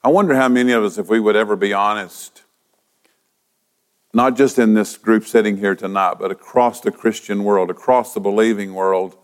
I 0.05 0.09
wonder 0.09 0.35
how 0.35 0.49
many 0.49 0.73
of 0.73 0.85
us, 0.85 0.99
if 0.99 1.09
we 1.09 1.21
would 1.21 1.37
ever 1.37 1.57
be 1.57 1.73
honest, 1.73 2.43
not 4.15 4.37
just 4.37 4.59
in 4.59 4.75
this 4.75 4.97
group 4.97 5.25
sitting 5.25 5.57
here 5.57 5.75
tonight, 5.75 6.17
but 6.19 6.31
across 6.31 6.81
the 6.81 6.91
Christian 6.91 7.45
world, 7.45 7.71
across 7.71 8.15
the 8.15 8.21
believing 8.21 8.75
world, 8.75 9.17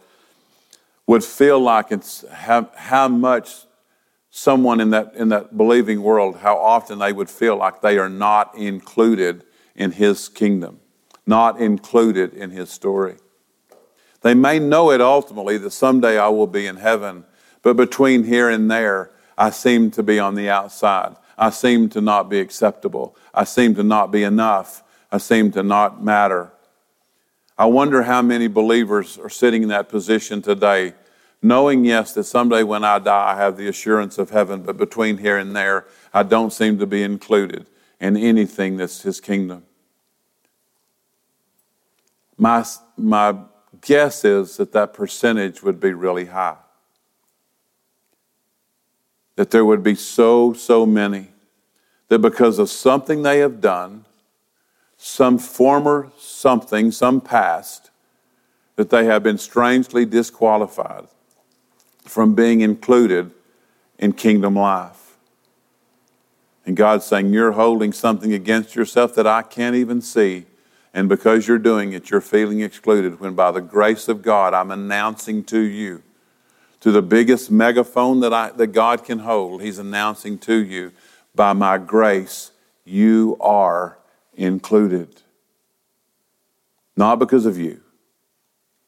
would 1.07 1.25
feel 1.25 1.59
like 1.59 1.91
it's 1.91 2.27
how, 2.29 2.71
how 2.75 3.09
much 3.09 3.55
someone 4.31 4.81
in 4.81 4.91
that, 4.91 5.13
in 5.15 5.29
that 5.29 5.57
believing 5.57 6.03
world, 6.03 6.37
how 6.39 6.57
often 6.57 6.99
they 6.99 7.13
would 7.13 7.31
feel 7.31 7.57
like 7.57 7.81
they 7.81 7.99
are 7.99 8.09
not 8.09 8.57
included 8.57 9.45
in 9.75 9.93
his 9.93 10.29
kingdom, 10.29 10.81
not 11.27 11.61
included 11.61 12.35
in 12.35 12.51
his 12.51 12.71
story. 12.71 13.17
They 14.23 14.35
may 14.35 14.59
know 14.59 14.91
it 14.91 15.01
ultimately 15.01 15.59
that 15.59 15.71
someday 15.71 16.19
I 16.19 16.29
will 16.29 16.47
be 16.47 16.67
in 16.67 16.77
heaven, 16.77 17.25
but 17.63 17.77
between 17.77 18.25
here 18.25 18.49
and 18.49 18.71
there, 18.71 19.11
I 19.37 19.51
seem 19.51 19.91
to 19.93 20.03
be 20.03 20.19
on 20.19 20.35
the 20.35 20.51
outside. 20.51 21.15
I 21.39 21.51
seem 21.51 21.89
to 21.91 22.01
not 22.01 22.29
be 22.29 22.41
acceptable. 22.41 23.17
I 23.33 23.45
seem 23.45 23.75
to 23.77 23.85
not 23.85 24.11
be 24.11 24.25
enough. 24.25 24.83
I 25.11 25.19
seem 25.19 25.53
to 25.53 25.63
not 25.63 26.03
matter. 26.05 26.51
I 27.57 27.67
wonder 27.67 28.03
how 28.03 28.23
many 28.23 28.49
believers 28.49 29.19
are 29.19 29.31
sitting 29.31 29.63
in 29.63 29.69
that 29.69 29.89
position 29.89 30.43
today, 30.43 30.95
knowing, 31.41 31.85
yes, 31.85 32.13
that 32.15 32.25
someday 32.25 32.63
when 32.65 32.85
I 32.85 32.99
die, 32.99 33.33
I 33.33 33.37
have 33.37 33.57
the 33.57 33.69
assurance 33.69 34.19
of 34.19 34.31
heaven, 34.31 34.63
but 34.63 34.77
between 34.77 35.19
here 35.19 35.39
and 35.39 35.55
there, 35.55 35.87
I 36.13 36.25
don't 36.25 36.53
seem 36.53 36.79
to 36.79 36.87
be 36.87 37.03
included 37.03 37.67
in 38.01 38.17
anything 38.17 38.77
that's 38.77 39.03
His 39.03 39.21
kingdom. 39.21 39.65
My, 42.37 42.65
my 42.97 43.37
guess 43.81 44.25
is 44.25 44.57
that 44.59 44.73
that 44.73 44.93
percentage 44.93 45.63
would 45.63 45.81
be 45.81 45.93
really 45.93 46.27
high. 46.27 46.57
That 49.39 49.53
there 49.53 49.65
would 49.65 49.85
be 49.85 49.95
so, 49.95 50.53
so 50.53 50.85
many 50.85 51.29
that 52.09 52.19
because 52.19 52.59
of 52.59 52.69
something 52.69 53.23
they 53.23 53.39
have 53.39 53.61
done, 53.61 54.05
some 54.97 55.39
former 55.39 56.11
something, 56.19 56.91
some 56.91 57.21
past, 57.21 57.93
that 58.75 58.91
they 58.91 59.05
have 59.05 59.23
been 59.23 59.39
strangely 59.39 60.05
disqualified 60.05 61.07
from 62.03 62.35
being 62.35 62.63
included 62.63 63.31
in 63.97 64.13
kingdom 64.13 64.57
life. 64.57 65.17
And 66.67 66.77
God's 66.77 67.05
saying, 67.05 67.33
You're 67.33 67.53
holding 67.53 67.93
something 67.93 68.33
against 68.33 68.75
yourself 68.75 69.15
that 69.15 69.29
I 69.29 69.43
can't 69.43 69.77
even 69.77 70.03
see. 70.03 70.47
And 70.93 71.09
because 71.09 71.47
you're 71.47 71.61
doing 71.61 71.93
it, 71.93 72.11
you're 72.11 72.21
feeling 72.21 72.61
excluded. 72.61 73.21
When 73.21 73.37
by 73.37 73.53
the 73.53 73.61
grace 73.61 74.09
of 74.09 74.21
God, 74.21 74.53
I'm 74.53 74.73
announcing 74.73 75.45
to 75.45 75.61
you, 75.61 76.03
to 76.81 76.93
the 76.93 77.03
biggest 77.03 77.51
megaphone 77.51 78.21
that, 78.21 78.33
I, 78.33 78.51
that 78.51 78.69
God 78.69 79.05
can 79.05 79.21
hold, 79.21 79.63
He's 79.63 79.79
announcing 79.79 80.39
to 80.41 80.55
you, 80.55 80.93
by 81.35 81.53
my 81.53 81.79
grace, 81.79 82.53
you 82.85 83.37
are 83.41 83.99
included. 84.35 85.23
Not 86.97 87.19
because 87.19 87.47
of 87.47 87.59
you, 87.59 87.81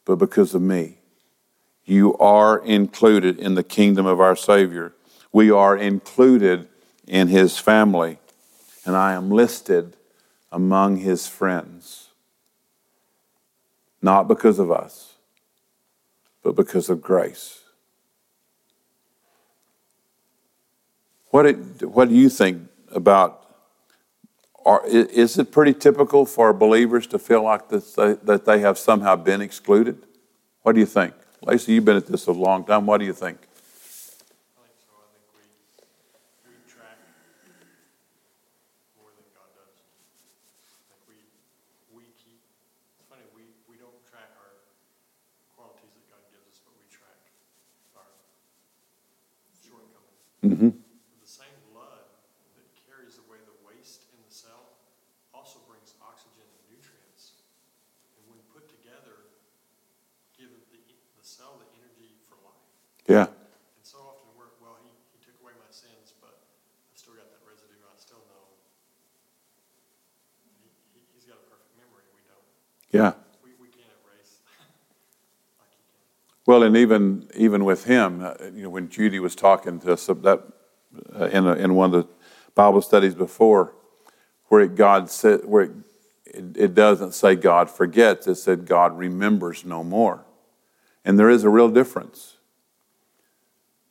but 0.04 0.16
because 0.16 0.54
of 0.54 0.62
me. 0.62 0.98
You 1.84 2.16
are 2.18 2.58
included 2.58 3.38
in 3.38 3.54
the 3.54 3.64
kingdom 3.64 4.06
of 4.06 4.20
our 4.20 4.36
Savior. 4.36 4.92
We 5.32 5.50
are 5.50 5.76
included 5.76 6.68
in 7.06 7.28
His 7.28 7.58
family, 7.58 8.18
and 8.84 8.96
I 8.96 9.14
am 9.14 9.30
listed 9.30 9.96
among 10.52 10.96
His 10.96 11.26
friends. 11.26 12.08
Not 14.02 14.28
because 14.28 14.58
of 14.58 14.70
us, 14.70 15.14
but 16.42 16.56
because 16.56 16.88
of 16.88 17.02
grace. 17.02 17.59
What, 21.30 21.46
it, 21.46 21.56
what 21.82 22.08
do 22.08 22.14
you 22.14 22.28
think 22.28 22.68
about 22.92 23.40
are, 24.64 24.84
is 24.86 25.38
it 25.38 25.52
pretty 25.52 25.72
typical 25.72 26.26
for 26.26 26.52
believers 26.52 27.06
to 27.08 27.18
feel 27.18 27.42
like 27.42 27.68
this, 27.70 27.94
that 27.94 28.42
they 28.44 28.58
have 28.60 28.78
somehow 28.78 29.16
been 29.16 29.40
excluded? 29.40 30.02
What 30.62 30.74
do 30.74 30.80
you 30.80 30.86
think? 30.86 31.14
Lacey, 31.42 31.72
you've 31.72 31.86
been 31.86 31.96
at 31.96 32.06
this 32.06 32.26
a 32.26 32.32
long 32.32 32.64
time. 32.64 32.84
What 32.84 32.98
do 32.98 33.06
you 33.06 33.14
think? 33.14 33.38
I 33.40 33.46
think 34.60 34.76
so. 34.84 34.92
I 35.00 35.08
think 35.16 35.24
we 35.32 35.40
we 36.44 36.52
track 36.68 37.00
more 39.00 39.08
than 39.16 39.24
God 39.32 39.48
does. 39.56 39.72
I 39.72 40.92
think 40.92 41.00
we 41.08 41.16
we 41.96 42.04
keep 42.20 42.44
it's 43.00 43.08
funny, 43.08 43.24
we 43.32 43.80
don't 43.80 43.96
track 44.04 44.36
our 44.36 44.52
qualities 45.56 45.88
that 45.96 46.04
God 46.12 46.20
gives 46.28 46.44
us, 46.52 46.60
but 46.60 46.76
we 46.76 46.84
track 46.92 47.16
our 47.96 48.12
shortcomings. 49.64 50.20
Mm-hmm. 50.44 50.79
Yeah. 63.10 63.26
And 63.26 63.82
so 63.82 63.98
often 63.98 64.30
we're, 64.38 64.54
well, 64.62 64.78
he, 64.86 64.94
he 65.10 65.18
took 65.18 65.34
away 65.42 65.50
my 65.58 65.66
sins, 65.74 66.14
but 66.22 66.38
I've 66.94 66.94
still 66.94 67.14
got 67.14 67.26
that 67.26 67.42
residue. 67.42 67.82
I 67.82 67.98
still 67.98 68.22
know. 68.30 68.54
He, 70.94 71.02
has 71.18 71.26
got 71.26 71.42
a 71.42 71.46
perfect 71.50 71.74
memory. 71.74 72.06
We 72.14 72.22
don't. 72.30 72.46
Yeah. 72.94 73.18
We, 73.42 73.50
we 73.58 73.66
can't 73.74 73.90
erase 74.06 74.38
like 75.58 75.74
he 75.74 75.82
can. 75.90 75.98
Well, 76.46 76.62
and 76.62 76.76
even 76.76 77.26
even 77.34 77.64
with 77.64 77.82
him, 77.82 78.22
uh, 78.22 78.34
you 78.54 78.62
know, 78.62 78.70
when 78.70 78.88
Judy 78.88 79.18
was 79.18 79.34
talking 79.34 79.80
to 79.80 79.94
us 79.94 80.06
that 80.06 80.46
uh, 81.18 81.24
in 81.34 81.48
a, 81.48 81.54
in 81.54 81.74
one 81.74 81.92
of 81.92 82.06
the 82.06 82.08
Bible 82.54 82.80
studies 82.80 83.16
before, 83.16 83.74
where 84.46 84.60
it 84.60 84.76
God 84.76 85.10
said 85.10 85.40
where 85.44 85.64
it, 85.64 85.72
it, 86.26 86.56
it 86.56 86.74
doesn't 86.76 87.14
say 87.14 87.34
God 87.34 87.68
forgets, 87.68 88.28
it 88.28 88.36
said 88.36 88.66
God 88.66 88.96
remembers 88.96 89.64
no 89.64 89.82
more, 89.82 90.24
and 91.04 91.18
there 91.18 91.30
is 91.30 91.44
a 91.44 91.48
real 91.48 91.68
difference 91.68 92.36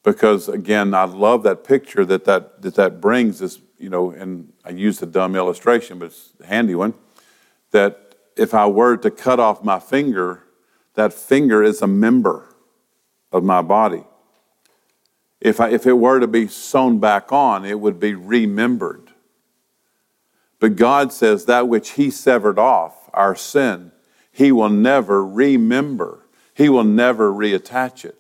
because 0.04 0.50
again, 0.50 0.94
I 0.94 1.04
love 1.04 1.44
that 1.44 1.64
picture 1.64 2.06
that 2.06 2.26
that, 2.26 2.62
that, 2.62 2.76
that 2.76 3.02
brings 3.02 3.40
this, 3.40 3.60
you 3.78 3.90
know, 3.90 4.12
and 4.12 4.52
I 4.66 4.70
used 4.70 5.04
a 5.04 5.06
dumb 5.06 5.36
illustration, 5.36 6.00
but 6.00 6.06
it's 6.06 6.34
a 6.42 6.46
handy 6.46 6.76
one. 6.76 6.94
that 7.72 8.16
if 8.36 8.54
I 8.54 8.68
were 8.68 8.98
to 8.98 9.12
cut 9.12 9.40
off 9.40 9.64
my 9.64 9.80
finger, 9.80 10.44
that 10.96 11.14
finger 11.14 11.62
is 11.62 11.82
a 11.82 11.88
member 11.88 12.56
of 13.32 13.44
my 13.44 13.62
body. 13.62 14.04
If, 15.42 15.60
I, 15.60 15.70
if 15.70 15.86
it 15.86 15.94
were 15.94 16.20
to 16.20 16.28
be 16.28 16.48
sewn 16.48 17.00
back 17.00 17.32
on, 17.32 17.66
it 17.66 17.80
would 17.80 18.00
be 18.00 18.14
remembered. 18.14 19.12
But 20.60 20.76
God 20.76 21.14
says 21.14 21.46
that 21.46 21.68
which 21.68 21.92
He 21.92 22.10
severed 22.10 22.60
off, 22.60 23.10
our 23.14 23.36
sin, 23.36 23.92
He 24.32 24.52
will 24.52 24.70
never 24.70 25.26
remember. 25.26 26.26
He 26.60 26.68
will 26.68 26.84
never 26.84 27.32
reattach 27.32 28.04
it. 28.04 28.18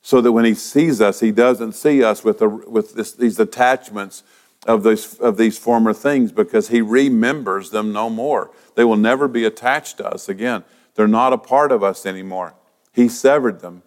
So 0.00 0.22
that 0.22 0.32
when 0.32 0.46
He 0.46 0.54
sees 0.54 1.02
us, 1.02 1.20
He 1.20 1.30
doesn't 1.30 1.72
see 1.72 2.02
us 2.02 2.24
with, 2.24 2.40
with 2.40 2.94
this, 2.94 3.12
these 3.12 3.38
attachments 3.38 4.22
of, 4.66 4.82
these 4.82 5.18
of 5.18 5.36
these 5.36 5.58
former 5.58 5.92
things 5.92 6.32
because 6.32 6.68
He 6.68 6.80
remembers 6.80 7.68
them 7.68 7.92
no 7.92 8.08
more. 8.08 8.50
They 8.76 8.84
will 8.84 8.96
never 8.96 9.28
be 9.28 9.44
attached 9.44 9.98
to 9.98 10.08
us 10.08 10.26
again. 10.26 10.64
They're 10.94 11.06
not 11.06 11.34
a 11.34 11.38
part 11.38 11.70
of 11.70 11.82
us 11.82 12.06
anymore. 12.06 12.54
He 12.94 13.10
severed 13.10 13.60
them. 13.60 13.82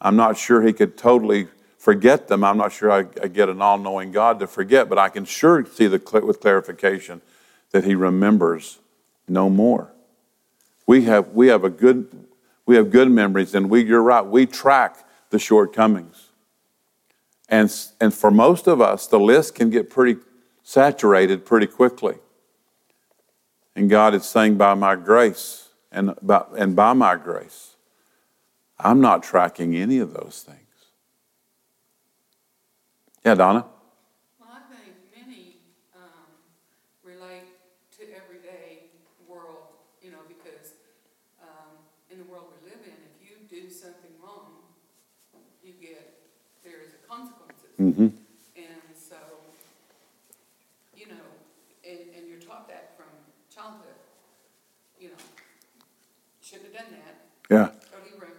I'm 0.00 0.16
not 0.16 0.36
sure 0.36 0.62
He 0.62 0.72
could 0.72 0.96
totally 0.98 1.46
forget 1.78 2.26
them. 2.26 2.42
I'm 2.42 2.58
not 2.58 2.72
sure 2.72 2.90
I, 2.90 3.06
I 3.22 3.28
get 3.28 3.48
an 3.48 3.62
all 3.62 3.78
knowing 3.78 4.10
God 4.10 4.40
to 4.40 4.48
forget, 4.48 4.88
but 4.88 4.98
I 4.98 5.08
can 5.08 5.24
sure 5.24 5.64
see 5.64 5.86
the, 5.86 6.02
with 6.20 6.40
clarification 6.40 7.20
that 7.70 7.84
He 7.84 7.94
remembers 7.94 8.80
no 9.28 9.48
more. 9.48 9.92
We 10.84 11.02
have, 11.04 11.28
we 11.28 11.46
have 11.46 11.62
a 11.62 11.70
good, 11.70 12.25
we 12.66 12.76
have 12.76 12.90
good 12.90 13.10
memories, 13.10 13.54
and 13.54 13.70
we, 13.70 13.84
you're 13.84 14.02
right, 14.02 14.26
we 14.26 14.46
track 14.46 15.04
the 15.30 15.38
shortcomings. 15.38 16.30
And, 17.48 17.72
and 18.00 18.12
for 18.12 18.30
most 18.30 18.66
of 18.66 18.80
us, 18.80 19.06
the 19.06 19.20
list 19.20 19.54
can 19.54 19.70
get 19.70 19.88
pretty 19.88 20.20
saturated 20.62 21.46
pretty 21.46 21.66
quickly. 21.68 22.16
And 23.76 23.88
God 23.88 24.14
is 24.14 24.24
saying, 24.24 24.56
by 24.56 24.74
my 24.74 24.96
grace, 24.96 25.68
and 25.92 26.14
by, 26.22 26.44
and 26.56 26.74
by 26.74 26.92
my 26.92 27.14
grace, 27.14 27.76
I'm 28.78 29.00
not 29.00 29.22
tracking 29.22 29.76
any 29.76 29.98
of 29.98 30.12
those 30.12 30.44
things. 30.46 30.58
Yeah, 33.24 33.34
Donna? 33.34 33.66
Well, 34.38 34.50
I 34.52 34.60
think 34.70 34.94
many 35.14 35.56
um, 35.94 36.30
relate 37.02 37.48
to 37.98 38.02
everyday 38.16 38.90
world, 39.28 39.74
you 40.02 40.10
know, 40.10 40.22
because 40.28 40.74
um, 41.42 41.78
in 42.10 42.18
the 42.18 42.24
world 42.24 42.52
we 42.52 42.70
live 42.70 42.80
in, 42.84 42.92
if 42.92 43.18
you 43.24 43.36
do 43.62 43.70
something 43.70 44.10
wrong, 44.22 44.52
you 45.64 45.72
get, 45.80 46.20
there 46.62 46.82
is 46.84 46.92
a 46.92 47.08
consequences. 47.08 47.72
Mm-hmm. 47.80 48.08
And 48.56 48.82
so, 48.94 49.16
you 50.94 51.06
know, 51.06 51.24
and, 51.88 52.00
and 52.16 52.28
you're 52.28 52.40
taught 52.40 52.68
that 52.68 52.96
from 52.96 53.06
childhood, 53.52 53.96
you 55.00 55.08
know, 55.08 55.14
shouldn't 56.42 56.74
have 56.74 56.84
done 56.84 56.98
that, 56.98 57.54
Yeah. 57.54 57.70
go 57.90 58.04
to 58.04 58.10
your 58.10 58.20
room, 58.20 58.36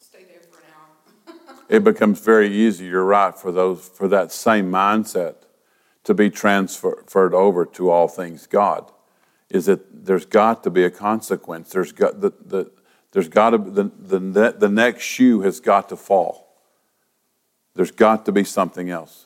stay 0.00 0.24
there 0.24 0.40
for 0.50 0.60
an 0.60 0.66
hour. 0.74 1.56
it 1.68 1.84
becomes 1.84 2.20
very 2.20 2.48
easy, 2.48 2.86
you're 2.86 3.04
right, 3.04 3.36
for 3.36 3.52
those 3.52 3.88
for 3.88 4.08
that 4.08 4.32
same 4.32 4.70
mindset 4.70 5.34
to 6.04 6.14
be 6.14 6.30
transferred 6.30 7.34
over 7.34 7.66
to 7.66 7.90
all 7.90 8.08
things 8.08 8.46
God. 8.46 8.90
Is 9.50 9.66
that 9.66 10.06
there's 10.06 10.24
got 10.26 10.64
to 10.64 10.70
be 10.70 10.82
a 10.82 10.90
consequence. 10.90 11.70
There's 11.70 11.92
got 11.92 12.20
the, 12.20 12.32
the 12.44 12.70
there's 13.16 13.30
got 13.30 13.50
to 13.50 13.56
the, 13.56 13.84
the 13.98 14.54
the 14.58 14.68
next 14.68 15.02
shoe 15.02 15.40
has 15.40 15.58
got 15.58 15.88
to 15.88 15.96
fall. 15.96 16.54
There's 17.74 17.90
got 17.90 18.26
to 18.26 18.32
be 18.32 18.44
something 18.44 18.90
else. 18.90 19.24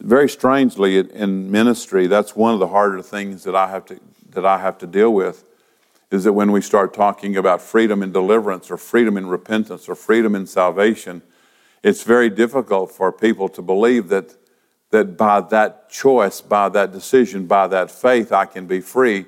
Very 0.00 0.30
strangely, 0.30 0.98
in 0.98 1.50
ministry, 1.50 2.06
that's 2.06 2.34
one 2.34 2.54
of 2.54 2.58
the 2.58 2.68
harder 2.68 3.02
things 3.02 3.44
that 3.44 3.54
I 3.54 3.68
have 3.68 3.84
to 3.84 4.00
that 4.30 4.46
I 4.46 4.56
have 4.56 4.78
to 4.78 4.86
deal 4.86 5.12
with. 5.12 5.44
Is 6.10 6.24
that 6.24 6.32
when 6.32 6.52
we 6.52 6.62
start 6.62 6.94
talking 6.94 7.36
about 7.36 7.60
freedom 7.60 8.02
and 8.02 8.14
deliverance, 8.14 8.70
or 8.70 8.78
freedom 8.78 9.18
and 9.18 9.30
repentance, 9.30 9.90
or 9.90 9.94
freedom 9.94 10.34
and 10.34 10.48
salvation, 10.48 11.20
it's 11.82 12.04
very 12.04 12.30
difficult 12.30 12.92
for 12.92 13.12
people 13.12 13.50
to 13.50 13.60
believe 13.60 14.08
that, 14.08 14.38
that 14.88 15.18
by 15.18 15.42
that 15.42 15.90
choice, 15.90 16.40
by 16.40 16.70
that 16.70 16.92
decision, 16.92 17.46
by 17.46 17.66
that 17.66 17.90
faith, 17.90 18.32
I 18.32 18.46
can 18.46 18.66
be 18.66 18.80
free, 18.80 19.26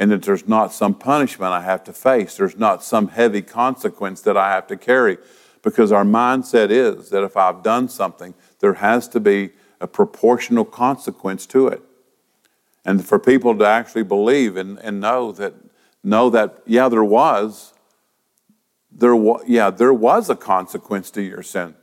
and 0.00 0.10
that 0.10 0.22
there's 0.22 0.48
not 0.48 0.72
some 0.72 0.94
punishment 0.94 1.52
I 1.52 1.60
have 1.60 1.84
to 1.84 1.92
face. 1.92 2.38
There's 2.38 2.56
not 2.56 2.82
some 2.82 3.08
heavy 3.08 3.42
consequence 3.42 4.22
that 4.22 4.34
I 4.34 4.50
have 4.50 4.66
to 4.68 4.76
carry. 4.76 5.18
Because 5.62 5.92
our 5.92 6.04
mindset 6.04 6.70
is 6.70 7.10
that 7.10 7.22
if 7.22 7.36
I've 7.36 7.62
done 7.62 7.86
something, 7.90 8.32
there 8.60 8.74
has 8.74 9.06
to 9.08 9.20
be 9.20 9.50
a 9.78 9.86
proportional 9.86 10.64
consequence 10.64 11.44
to 11.48 11.68
it. 11.68 11.82
And 12.82 13.06
for 13.06 13.18
people 13.18 13.56
to 13.58 13.66
actually 13.66 14.04
believe 14.04 14.56
and, 14.56 14.78
and 14.78 15.02
know 15.02 15.32
that, 15.32 15.52
know 16.02 16.30
that, 16.30 16.62
yeah, 16.64 16.88
there 16.88 17.04
was, 17.04 17.74
there 18.90 19.14
wa- 19.14 19.42
yeah, 19.46 19.68
there 19.68 19.92
was 19.92 20.30
a 20.30 20.34
consequence 20.34 21.10
to 21.10 21.20
your 21.20 21.42
sin. 21.42 21.74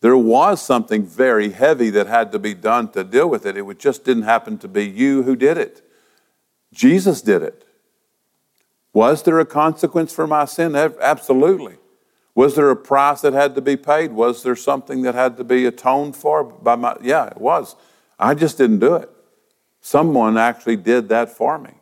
There 0.00 0.16
was 0.16 0.60
something 0.60 1.06
very 1.06 1.50
heavy 1.50 1.90
that 1.90 2.08
had 2.08 2.32
to 2.32 2.40
be 2.40 2.52
done 2.52 2.90
to 2.92 3.04
deal 3.04 3.30
with 3.30 3.46
it. 3.46 3.56
It 3.56 3.78
just 3.78 4.02
didn't 4.04 4.24
happen 4.24 4.58
to 4.58 4.66
be 4.66 4.88
you 4.88 5.22
who 5.22 5.36
did 5.36 5.56
it. 5.56 5.86
Jesus 6.72 7.22
did 7.22 7.42
it. 7.42 7.66
Was 8.92 9.22
there 9.22 9.38
a 9.38 9.46
consequence 9.46 10.12
for 10.12 10.26
my 10.26 10.44
sin? 10.44 10.74
Absolutely. 10.74 11.76
Was 12.34 12.54
there 12.54 12.70
a 12.70 12.76
price 12.76 13.20
that 13.22 13.32
had 13.32 13.54
to 13.54 13.60
be 13.60 13.76
paid? 13.76 14.12
Was 14.12 14.42
there 14.42 14.56
something 14.56 15.02
that 15.02 15.14
had 15.14 15.36
to 15.36 15.44
be 15.44 15.66
atoned 15.66 16.16
for 16.16 16.44
by 16.44 16.76
my 16.76 16.96
Yeah, 17.02 17.26
it 17.26 17.38
was. 17.38 17.76
I 18.18 18.34
just 18.34 18.58
didn't 18.58 18.78
do 18.80 18.94
it. 18.94 19.10
Someone 19.80 20.36
actually 20.36 20.76
did 20.76 21.08
that 21.08 21.30
for 21.30 21.58
me. 21.58 21.72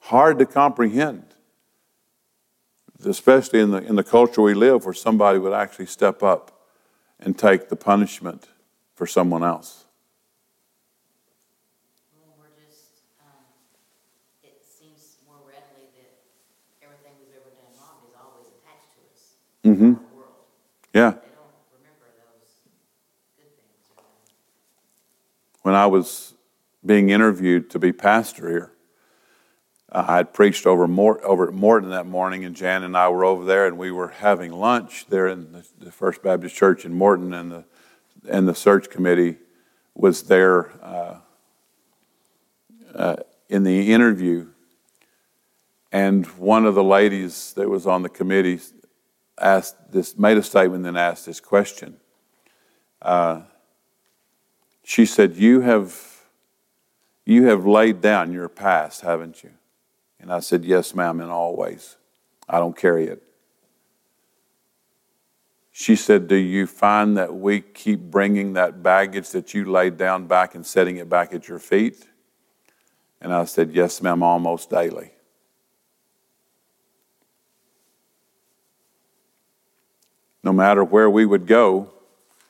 Hard 0.00 0.38
to 0.38 0.46
comprehend. 0.46 1.24
Especially 3.04 3.60
in 3.60 3.70
the 3.70 3.78
in 3.78 3.96
the 3.96 4.04
culture 4.04 4.42
we 4.42 4.54
live 4.54 4.84
where 4.84 4.94
somebody 4.94 5.38
would 5.38 5.52
actually 5.52 5.86
step 5.86 6.22
up 6.22 6.52
and 7.18 7.38
take 7.38 7.68
the 7.68 7.76
punishment 7.76 8.48
for 8.94 9.06
someone 9.06 9.42
else. 9.42 9.84
Well, 12.14 12.34
we're 12.38 12.54
just, 12.54 13.02
um, 13.20 13.42
it 14.42 14.62
seems 14.62 15.18
more 15.26 15.38
readily 15.46 15.90
that 15.98 16.10
everything 16.82 17.12
we've 17.18 17.34
ever 17.34 17.50
done 17.54 17.74
wrong 17.78 17.98
is 18.06 18.14
always 18.14 18.46
attached 18.46 18.94
to 18.94 19.00
us. 19.10 19.34
Mm-hmm. 19.34 19.42
in 19.42 19.42
the 19.42 19.42
world. 19.42 19.42
Yeah. 19.42 19.42
They 19.42 19.42
don't 19.42 19.42
remember 19.42 19.42
those 19.42 19.42
good 19.42 19.42
things 19.42 19.51
or 19.64 20.24
that. 20.92 21.24
When 25.62 25.74
I 25.74 25.86
was 25.86 26.34
being 26.84 27.10
interviewed 27.10 27.70
to 27.70 27.78
be 27.78 27.92
pastor 27.92 28.48
here, 28.48 28.72
uh, 29.92 30.04
I 30.08 30.16
had 30.16 30.34
preached 30.34 30.66
over, 30.66 30.88
Mort, 30.88 31.20
over 31.22 31.46
at 31.46 31.54
Morton 31.54 31.90
that 31.90 32.06
morning, 32.06 32.44
and 32.44 32.56
Jan 32.56 32.82
and 32.82 32.96
I 32.96 33.08
were 33.08 33.24
over 33.24 33.44
there, 33.44 33.66
and 33.66 33.78
we 33.78 33.90
were 33.92 34.08
having 34.08 34.52
lunch 34.52 35.06
there 35.06 35.28
in 35.28 35.52
the, 35.52 35.66
the 35.78 35.92
First 35.92 36.22
Baptist 36.22 36.56
Church 36.56 36.84
in 36.84 36.94
Morton, 36.94 37.32
and 37.32 37.52
the 37.52 37.64
and 38.28 38.46
the 38.46 38.54
search 38.54 38.88
committee 38.88 39.36
was 39.94 40.24
there 40.24 40.70
uh, 40.82 41.16
uh, 42.94 43.16
in 43.48 43.64
the 43.64 43.92
interview, 43.92 44.48
and 45.90 46.26
one 46.38 46.64
of 46.64 46.74
the 46.74 46.84
ladies 46.84 47.52
that 47.54 47.68
was 47.68 47.86
on 47.86 48.02
the 48.02 48.08
committee 48.08 48.60
asked 49.40 49.92
this, 49.92 50.16
made 50.18 50.38
a 50.38 50.42
statement, 50.42 50.84
then 50.84 50.96
asked 50.96 51.26
this 51.26 51.40
question. 51.40 51.96
Uh, 53.00 53.42
she 54.84 55.06
said, 55.06 55.36
"You 55.36 55.60
have, 55.60 56.22
you 57.24 57.46
have 57.46 57.66
laid 57.66 58.00
down 58.00 58.32
your 58.32 58.48
past, 58.48 59.00
haven't 59.02 59.42
you?" 59.42 59.50
And 60.22 60.32
I 60.32 60.38
said, 60.38 60.64
Yes, 60.64 60.94
ma'am, 60.94 61.20
in 61.20 61.28
all 61.28 61.56
ways. 61.56 61.96
I 62.48 62.58
don't 62.58 62.76
carry 62.76 63.08
it. 63.08 63.22
She 65.72 65.96
said, 65.96 66.28
Do 66.28 66.36
you 66.36 66.66
find 66.66 67.16
that 67.16 67.34
we 67.34 67.60
keep 67.60 68.00
bringing 68.00 68.52
that 68.52 68.82
baggage 68.82 69.30
that 69.30 69.52
you 69.52 69.70
laid 69.70 69.96
down 69.96 70.28
back 70.28 70.54
and 70.54 70.64
setting 70.64 70.96
it 70.96 71.08
back 71.08 71.34
at 71.34 71.48
your 71.48 71.58
feet? 71.58 72.06
And 73.20 73.34
I 73.34 73.44
said, 73.44 73.72
Yes, 73.72 74.00
ma'am, 74.00 74.22
almost 74.22 74.70
daily. 74.70 75.10
No 80.42 80.52
matter 80.52 80.82
where 80.82 81.08
we 81.08 81.24
would 81.24 81.46
go 81.46 81.90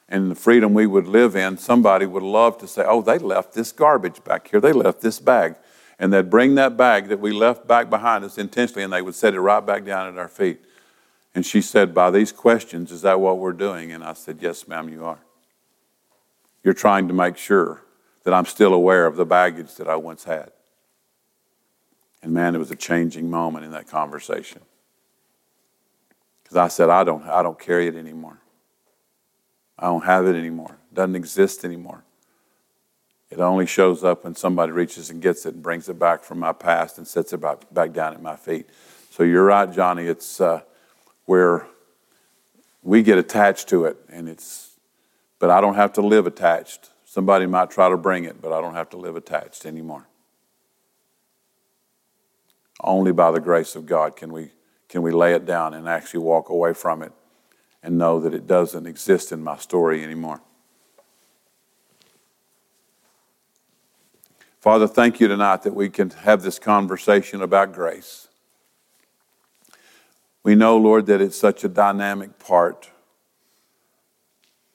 and 0.09 0.31
the 0.31 0.35
freedom 0.35 0.75
we 0.75 0.87
would 0.87 1.07
live 1.07 1.37
in, 1.37 1.59
somebody 1.59 2.07
would 2.07 2.23
love 2.23 2.59
to 2.59 2.69
say, 2.69 2.85
Oh, 2.87 3.03
they 3.03 3.19
left 3.19 3.55
this 3.55 3.73
garbage 3.73 4.23
back 4.25 4.49
here. 4.49 4.61
They 4.61 4.73
left 4.73 5.01
this 5.01 5.19
bag. 5.19 5.57
And 5.99 6.13
they'd 6.13 6.31
bring 6.31 6.55
that 6.57 6.77
bag 6.77 7.09
that 7.09 7.21
we 7.21 7.33
left 7.33 7.67
back 7.67 7.89
behind 7.89 8.25
us 8.25 8.39
intentionally 8.39 8.83
and 8.83 8.93
they 8.93 9.03
would 9.03 9.15
set 9.15 9.35
it 9.35 9.41
right 9.41 9.65
back 9.65 9.85
down 9.85 10.09
at 10.09 10.19
our 10.19 10.29
feet. 10.29 10.65
And 11.35 11.47
she 11.47 11.61
said, 11.61 11.95
By 11.95 12.11
these 12.11 12.33
questions, 12.33 12.91
is 12.91 13.03
that 13.03 13.21
what 13.21 13.39
we're 13.39 13.53
doing? 13.53 13.93
And 13.93 14.03
I 14.03 14.15
said, 14.15 14.39
Yes, 14.41 14.67
ma'am, 14.67 14.89
you 14.89 15.05
are. 15.05 15.21
You're 16.65 16.75
trying 16.75 17.09
to 17.09 17.15
make 17.15 17.37
sure 17.37 17.83
that 18.25 18.33
I'm 18.35 18.47
still 18.47 18.73
aware 18.73 19.07
of 19.07 19.17
the 19.17 19.27
baggage 19.27 19.75
that 19.77 19.89
I 19.89 19.97
once 19.97 20.25
had. 20.25 20.53
And 22.23 22.33
man, 22.33 22.55
it 22.55 22.59
was 22.59 22.71
a 22.71 22.77
changing 22.77 23.31
moment 23.31 23.65
in 23.65 23.73
that 23.73 23.89
conversation. 23.89 24.63
Because 26.53 26.67
I 26.67 26.69
said, 26.69 26.91
I 26.91 27.03
don't, 27.03 27.23
I 27.23 27.43
don't 27.43 27.59
carry 27.59 27.87
it 27.87 27.97
anymore. 27.97 28.39
I 29.79 29.87
don't 29.87 30.05
have 30.05 30.27
it 30.27 30.37
anymore. 30.37 30.77
It 30.91 30.95
doesn't 30.95 31.17
exist 31.17 31.65
anymore. 31.65 32.05
It 33.31 33.41
only 33.41 33.65
shows 33.65 34.05
up 34.05 34.25
when 34.25 34.35
somebody 34.35 34.71
reaches 34.71 35.09
and 35.09 35.23
gets 35.23 35.47
it 35.47 35.55
and 35.55 35.63
brings 35.63 35.89
it 35.89 35.99
back 35.99 36.23
from 36.23 36.39
my 36.41 36.53
past 36.53 36.99
and 36.99 37.09
sets 37.09 37.33
it 37.33 37.39
back, 37.39 37.63
back 37.73 37.95
down 37.95 38.13
at 38.13 38.21
my 38.21 38.37
feet. 38.37 38.67
So 39.09 39.23
you're 39.23 39.47
right, 39.47 39.73
Johnny. 39.73 40.05
It's 40.05 40.43
uh, 40.43 40.61
where 41.25 41.67
we 42.83 43.03
get 43.03 43.17
attached 43.17 43.71
to 43.71 43.87
it, 43.87 43.97
and 44.11 44.29
it's, 44.29 44.73
but 45.39 45.49
I 45.49 45.63
don't 45.63 45.77
have 45.77 45.95
to 45.95 46.03
live 46.03 46.27
attached. 46.27 46.91
Somebody 47.07 47.47
might 47.47 47.71
try 47.71 47.89
to 47.89 47.97
bring 47.97 48.25
it, 48.25 48.43
but 48.43 48.53
I 48.53 48.61
don't 48.61 48.75
have 48.75 48.91
to 48.91 48.99
live 48.99 49.17
attached 49.17 49.65
anymore. 49.65 50.07
Only 52.85 53.13
by 53.13 53.31
the 53.31 53.41
grace 53.41 53.75
of 53.75 53.87
God 53.87 54.17
can 54.17 54.31
we, 54.31 54.51
can 54.93 55.01
we 55.01 55.11
lay 55.11 55.33
it 55.33 55.47
down 55.47 55.73
and 55.73 55.89
actually 55.89 56.21
walk 56.21 56.51
away 56.51 56.75
from 56.75 57.03
it 57.03 57.13
and 57.83 57.97
know 57.97 58.21
that 58.21 58.35
it 58.35 58.47
doesn't 58.47 58.87
exist 58.87 59.33
in 59.33 59.43
my 59.43 59.57
story 59.57 60.05
anymore. 60.05 60.43
Father, 64.61 64.87
thank 64.87 65.19
you 65.19 65.29
tonight 65.29 65.63
that 65.63 65.75
we 65.75 65.89
can 65.89 66.11
have 66.11 66.43
this 66.43 66.59
conversation 66.59 67.41
about 67.41 67.73
grace. 67.73 68.29
We 70.43 70.55
know, 70.55 70.77
Lord, 70.77 71.07
that 71.07 71.23
it's 71.23 71.39
such 71.39 71.65
a 71.65 71.69
dynamic 71.69 72.39
part 72.39 72.91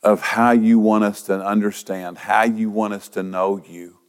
of 0.02 0.22
how 0.22 0.50
you 0.50 0.80
want 0.80 1.04
us 1.04 1.22
to 1.24 1.46
understand, 1.46 2.18
how 2.18 2.44
you 2.44 2.72
want 2.72 2.96
us 2.96 3.08
to 3.10 3.22
know 3.22 3.64
you, 3.64 4.00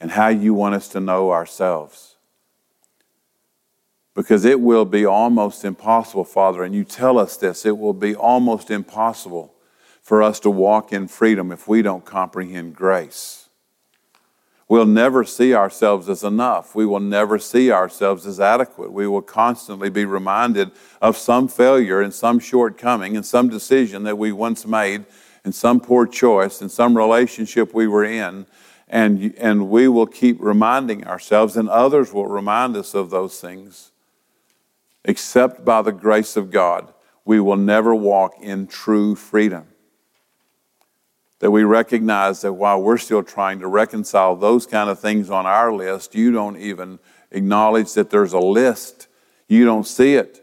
and 0.00 0.12
how 0.12 0.28
you 0.28 0.54
want 0.54 0.74
us 0.74 0.88
to 0.88 1.00
know 1.00 1.32
ourselves. 1.32 2.11
Because 4.14 4.44
it 4.44 4.60
will 4.60 4.84
be 4.84 5.06
almost 5.06 5.64
impossible, 5.64 6.24
Father, 6.24 6.62
and 6.62 6.74
you 6.74 6.84
tell 6.84 7.18
us 7.18 7.36
this, 7.36 7.64
it 7.64 7.78
will 7.78 7.94
be 7.94 8.14
almost 8.14 8.70
impossible 8.70 9.54
for 10.02 10.22
us 10.22 10.38
to 10.40 10.50
walk 10.50 10.92
in 10.92 11.08
freedom 11.08 11.50
if 11.50 11.66
we 11.66 11.80
don't 11.80 12.04
comprehend 12.04 12.76
grace. 12.76 13.48
We'll 14.68 14.86
never 14.86 15.24
see 15.24 15.54
ourselves 15.54 16.08
as 16.08 16.24
enough. 16.24 16.74
We 16.74 16.86
will 16.86 17.00
never 17.00 17.38
see 17.38 17.70
ourselves 17.70 18.26
as 18.26 18.40
adequate. 18.40 18.92
We 18.92 19.06
will 19.06 19.22
constantly 19.22 19.90
be 19.90 20.04
reminded 20.04 20.70
of 21.00 21.16
some 21.16 21.46
failure 21.48 22.00
and 22.00 22.12
some 22.12 22.38
shortcoming 22.38 23.16
and 23.16 23.24
some 23.24 23.48
decision 23.48 24.04
that 24.04 24.16
we 24.18 24.32
once 24.32 24.66
made 24.66 25.04
and 25.44 25.54
some 25.54 25.80
poor 25.80 26.06
choice 26.06 26.60
and 26.60 26.70
some 26.70 26.96
relationship 26.96 27.74
we 27.74 27.86
were 27.86 28.04
in. 28.04 28.46
And, 28.88 29.34
and 29.38 29.68
we 29.70 29.88
will 29.88 30.06
keep 30.06 30.36
reminding 30.38 31.06
ourselves, 31.06 31.56
and 31.56 31.68
others 31.68 32.12
will 32.12 32.26
remind 32.26 32.76
us 32.76 32.94
of 32.94 33.08
those 33.08 33.40
things. 33.40 33.90
Except 35.04 35.64
by 35.64 35.82
the 35.82 35.92
grace 35.92 36.36
of 36.36 36.50
God, 36.50 36.92
we 37.24 37.40
will 37.40 37.56
never 37.56 37.94
walk 37.94 38.34
in 38.40 38.66
true 38.66 39.14
freedom 39.14 39.66
that 41.42 41.50
we 41.50 41.64
recognize 41.64 42.40
that 42.42 42.52
while 42.52 42.80
we're 42.80 42.96
still 42.96 43.22
trying 43.22 43.58
to 43.58 43.66
reconcile 43.66 44.36
those 44.36 44.64
kind 44.64 44.88
of 44.88 45.00
things 45.00 45.28
on 45.28 45.44
our 45.44 45.72
list, 45.72 46.14
you 46.14 46.30
don't 46.30 46.56
even 46.56 47.00
acknowledge 47.32 47.94
that 47.94 48.10
there's 48.10 48.32
a 48.32 48.38
list. 48.38 49.08
You 49.48 49.64
don't 49.64 49.86
see 49.86 50.14
it 50.14 50.40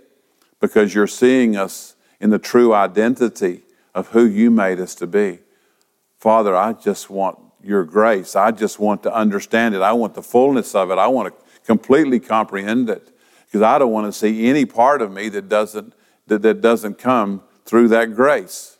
because 0.59 0.93
you're 0.93 1.07
seeing 1.07 1.55
us 1.55 1.95
in 2.19 2.31
the 2.31 2.37
true 2.37 2.73
identity 2.73 3.63
of 3.95 4.09
who 4.09 4.25
you 4.25 4.51
made 4.51 4.81
us 4.81 4.93
to 4.95 5.07
be. 5.07 5.39
Father, 6.17 6.53
I 6.53 6.73
just 6.73 7.09
want 7.09 7.39
your 7.63 7.85
grace. 7.85 8.35
I 8.35 8.51
just 8.51 8.77
want 8.77 9.01
to 9.03 9.13
understand 9.15 9.75
it. 9.75 9.81
I 9.81 9.93
want 9.93 10.15
the 10.15 10.21
fullness 10.21 10.75
of 10.75 10.91
it. 10.91 10.97
I 10.97 11.07
want 11.07 11.33
to 11.33 11.45
completely 11.65 12.19
comprehend 12.19 12.89
it 12.89 13.09
because 13.49 13.63
I 13.63 13.79
don't 13.79 13.91
want 13.91 14.05
to 14.05 14.11
see 14.11 14.47
any 14.47 14.65
part 14.65 15.01
of 15.01 15.11
me 15.11 15.27
that 15.29 15.49
doesn't, 15.49 15.93
that, 16.27 16.43
that 16.43 16.61
doesn't 16.61 16.99
come 16.99 17.41
through 17.65 17.87
that 17.87 18.13
grace. 18.13 18.77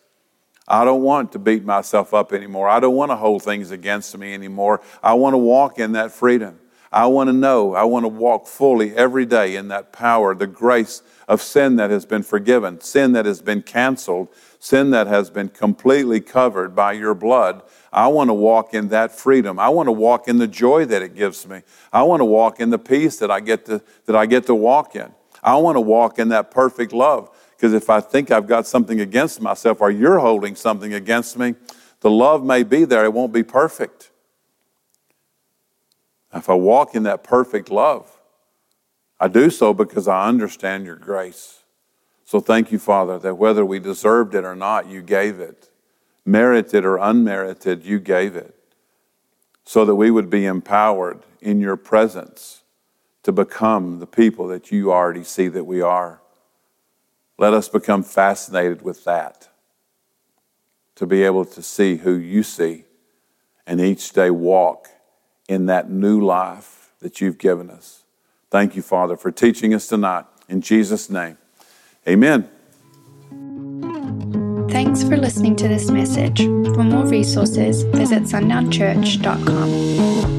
I 0.67 0.86
don't 0.86 1.01
want 1.01 1.32
to 1.32 1.39
beat 1.39 1.65
myself 1.65 2.13
up 2.13 2.32
anymore. 2.32 2.70
I 2.70 2.80
don't 2.80 2.93
want 2.93 3.09
to 3.09 3.15
hold 3.15 3.41
things 3.41 3.72
against 3.72 4.15
me 4.15 4.36
anymore. 4.36 4.82
I 5.01 5.15
want 5.15 5.34
to 5.34 5.39
walk 5.39 5.80
in 5.80 5.93
that 5.93 6.11
freedom. 6.11 6.59
I 6.92 7.06
want 7.06 7.28
to 7.28 7.34
know, 7.34 7.76
I 7.76 7.84
want 7.84 8.04
to 8.04 8.10
walk 8.10 8.48
fully 8.48 8.96
every 8.96 9.26
day 9.26 9.56
in 9.56 9.68
that 9.68 9.94
power, 9.94 10.34
the 10.34 10.48
grace 10.48 11.04
of 11.28 11.40
sin 11.40 11.76
that 11.76 11.92
has 11.92 12.04
been 12.06 12.24
forgiven, 12.24 12.82
sin 12.82 13.12
that 13.12 13.28
has 13.28 13.42
been 13.42 13.62
canceled, 13.62 14.30
sin 14.58 14.90
that 14.90 15.06
has 15.06 15.30
been 15.30 15.50
completely 15.50 16.20
covered 16.20 16.76
by 16.76 16.94
your 16.94 17.14
blood. 17.14 17.62
I 17.94 18.08
want 18.08 18.30
to 18.30 18.34
walk 18.34 18.74
in 18.74 18.88
that 18.90 19.12
freedom. 19.12 19.60
I 19.60 19.70
want 19.70 19.86
to 19.86 19.92
walk 19.92 20.28
in 20.28 20.38
the 20.38 20.48
joy 20.48 20.86
that 20.86 21.04
it 21.04 21.14
gives 21.14 21.48
me. 21.48 21.62
I 21.94 22.02
want 22.04 22.22
to 22.22 22.26
walk 22.26 22.60
in 22.60 22.72
the 22.72 22.80
peace 22.80 23.18
that 23.20 23.30
I 23.30 23.40
get 23.40 23.66
to, 23.68 23.84
that 24.06 24.16
I 24.16 24.26
get 24.26 24.48
to 24.48 24.56
walk 24.56 24.96
in. 24.96 25.14
I 25.44 25.58
want 25.58 25.76
to 25.76 25.82
walk 25.82 26.18
in 26.18 26.30
that 26.30 26.50
perfect 26.50 26.92
love. 26.92 27.30
Because 27.56 27.74
if 27.74 27.90
I 27.90 28.00
think 28.00 28.32
I've 28.32 28.48
got 28.48 28.66
something 28.66 29.00
against 29.00 29.42
myself 29.42 29.82
or 29.82 29.92
you're 29.92 30.20
holding 30.20 30.56
something 30.56 30.94
against 30.94 31.38
me, 31.38 31.56
the 32.00 32.10
love 32.10 32.44
may 32.44 32.64
be 32.64 32.86
there, 32.86 33.04
it 33.04 33.14
won't 33.14 33.34
be 33.34 33.44
perfect. 33.44 34.09
If 36.34 36.50
I 36.50 36.54
walk 36.54 36.96
in 36.96 37.04
that 37.04 37.24
perfect 37.24 37.70
love, 37.70 38.20
I 39.20 39.28
do 39.28 39.50
so 39.50 39.74
because 39.74 40.08
I 40.08 40.28
understand 40.28 40.86
your 40.86 40.96
grace. 40.96 41.64
So 42.24 42.40
thank 42.40 42.72
you, 42.72 42.80
Father, 42.80 43.18
that 43.20 43.36
whether 43.36 43.66
we 43.66 43.80
deserved 43.80 44.36
it 44.36 44.46
or 44.46 44.56
not, 44.56 44.88
you 44.88 45.02
gave 45.02 45.40
it. 45.40 45.70
Merited 46.26 46.86
or 46.86 46.98
unmerited, 46.98 47.84
you 47.84 48.00
gave 48.00 48.36
it. 48.36 48.56
So 49.64 49.84
that 49.86 49.96
we 49.96 50.12
would 50.12 50.30
be 50.30 50.46
empowered 50.46 51.24
in 51.42 51.60
your 51.60 51.76
presence 51.76 52.62
to 53.24 53.32
become 53.32 54.00
the 54.00 54.08
people 54.08 54.48
that 54.48 54.72
you 54.72 54.92
already 54.92 55.24
see 55.24 55.48
that 55.48 55.66
we 55.66 55.82
are. 55.82 56.22
Let 57.38 57.54
us 57.54 57.68
become 57.68 58.04
fascinated 58.04 58.82
with 58.82 59.04
that, 59.06 59.50
to 60.96 61.06
be 61.06 61.24
able 61.24 61.46
to 61.46 61.62
see 61.62 61.98
who 61.98 62.14
you 62.14 62.44
see 62.44 62.86
and 63.66 63.82
each 63.82 64.12
day 64.12 64.30
walk 64.30 64.90
in 65.50 65.66
that 65.66 65.89
new 65.89 66.22
life 66.22 66.93
that 67.00 67.20
you've 67.20 67.39
given 67.39 67.70
us. 67.70 68.04
Thank 68.52 68.76
you, 68.76 68.82
Father, 68.82 69.18
for 69.18 69.32
teaching 69.32 69.74
us 69.74 69.88
tonight. 69.88 70.26
In 70.47 70.62
Jesus' 70.62 71.10
name, 71.10 71.38
amen. 72.08 72.50
Thanks 74.70 75.04
for 75.04 75.18
listening 75.18 75.56
to 75.58 75.68
this 75.68 75.89
message. 75.89 76.43
For 76.43 76.84
more 76.84 77.06
resources, 77.06 77.84
visit 77.84 78.24
sundownchurch.com. 78.24 80.39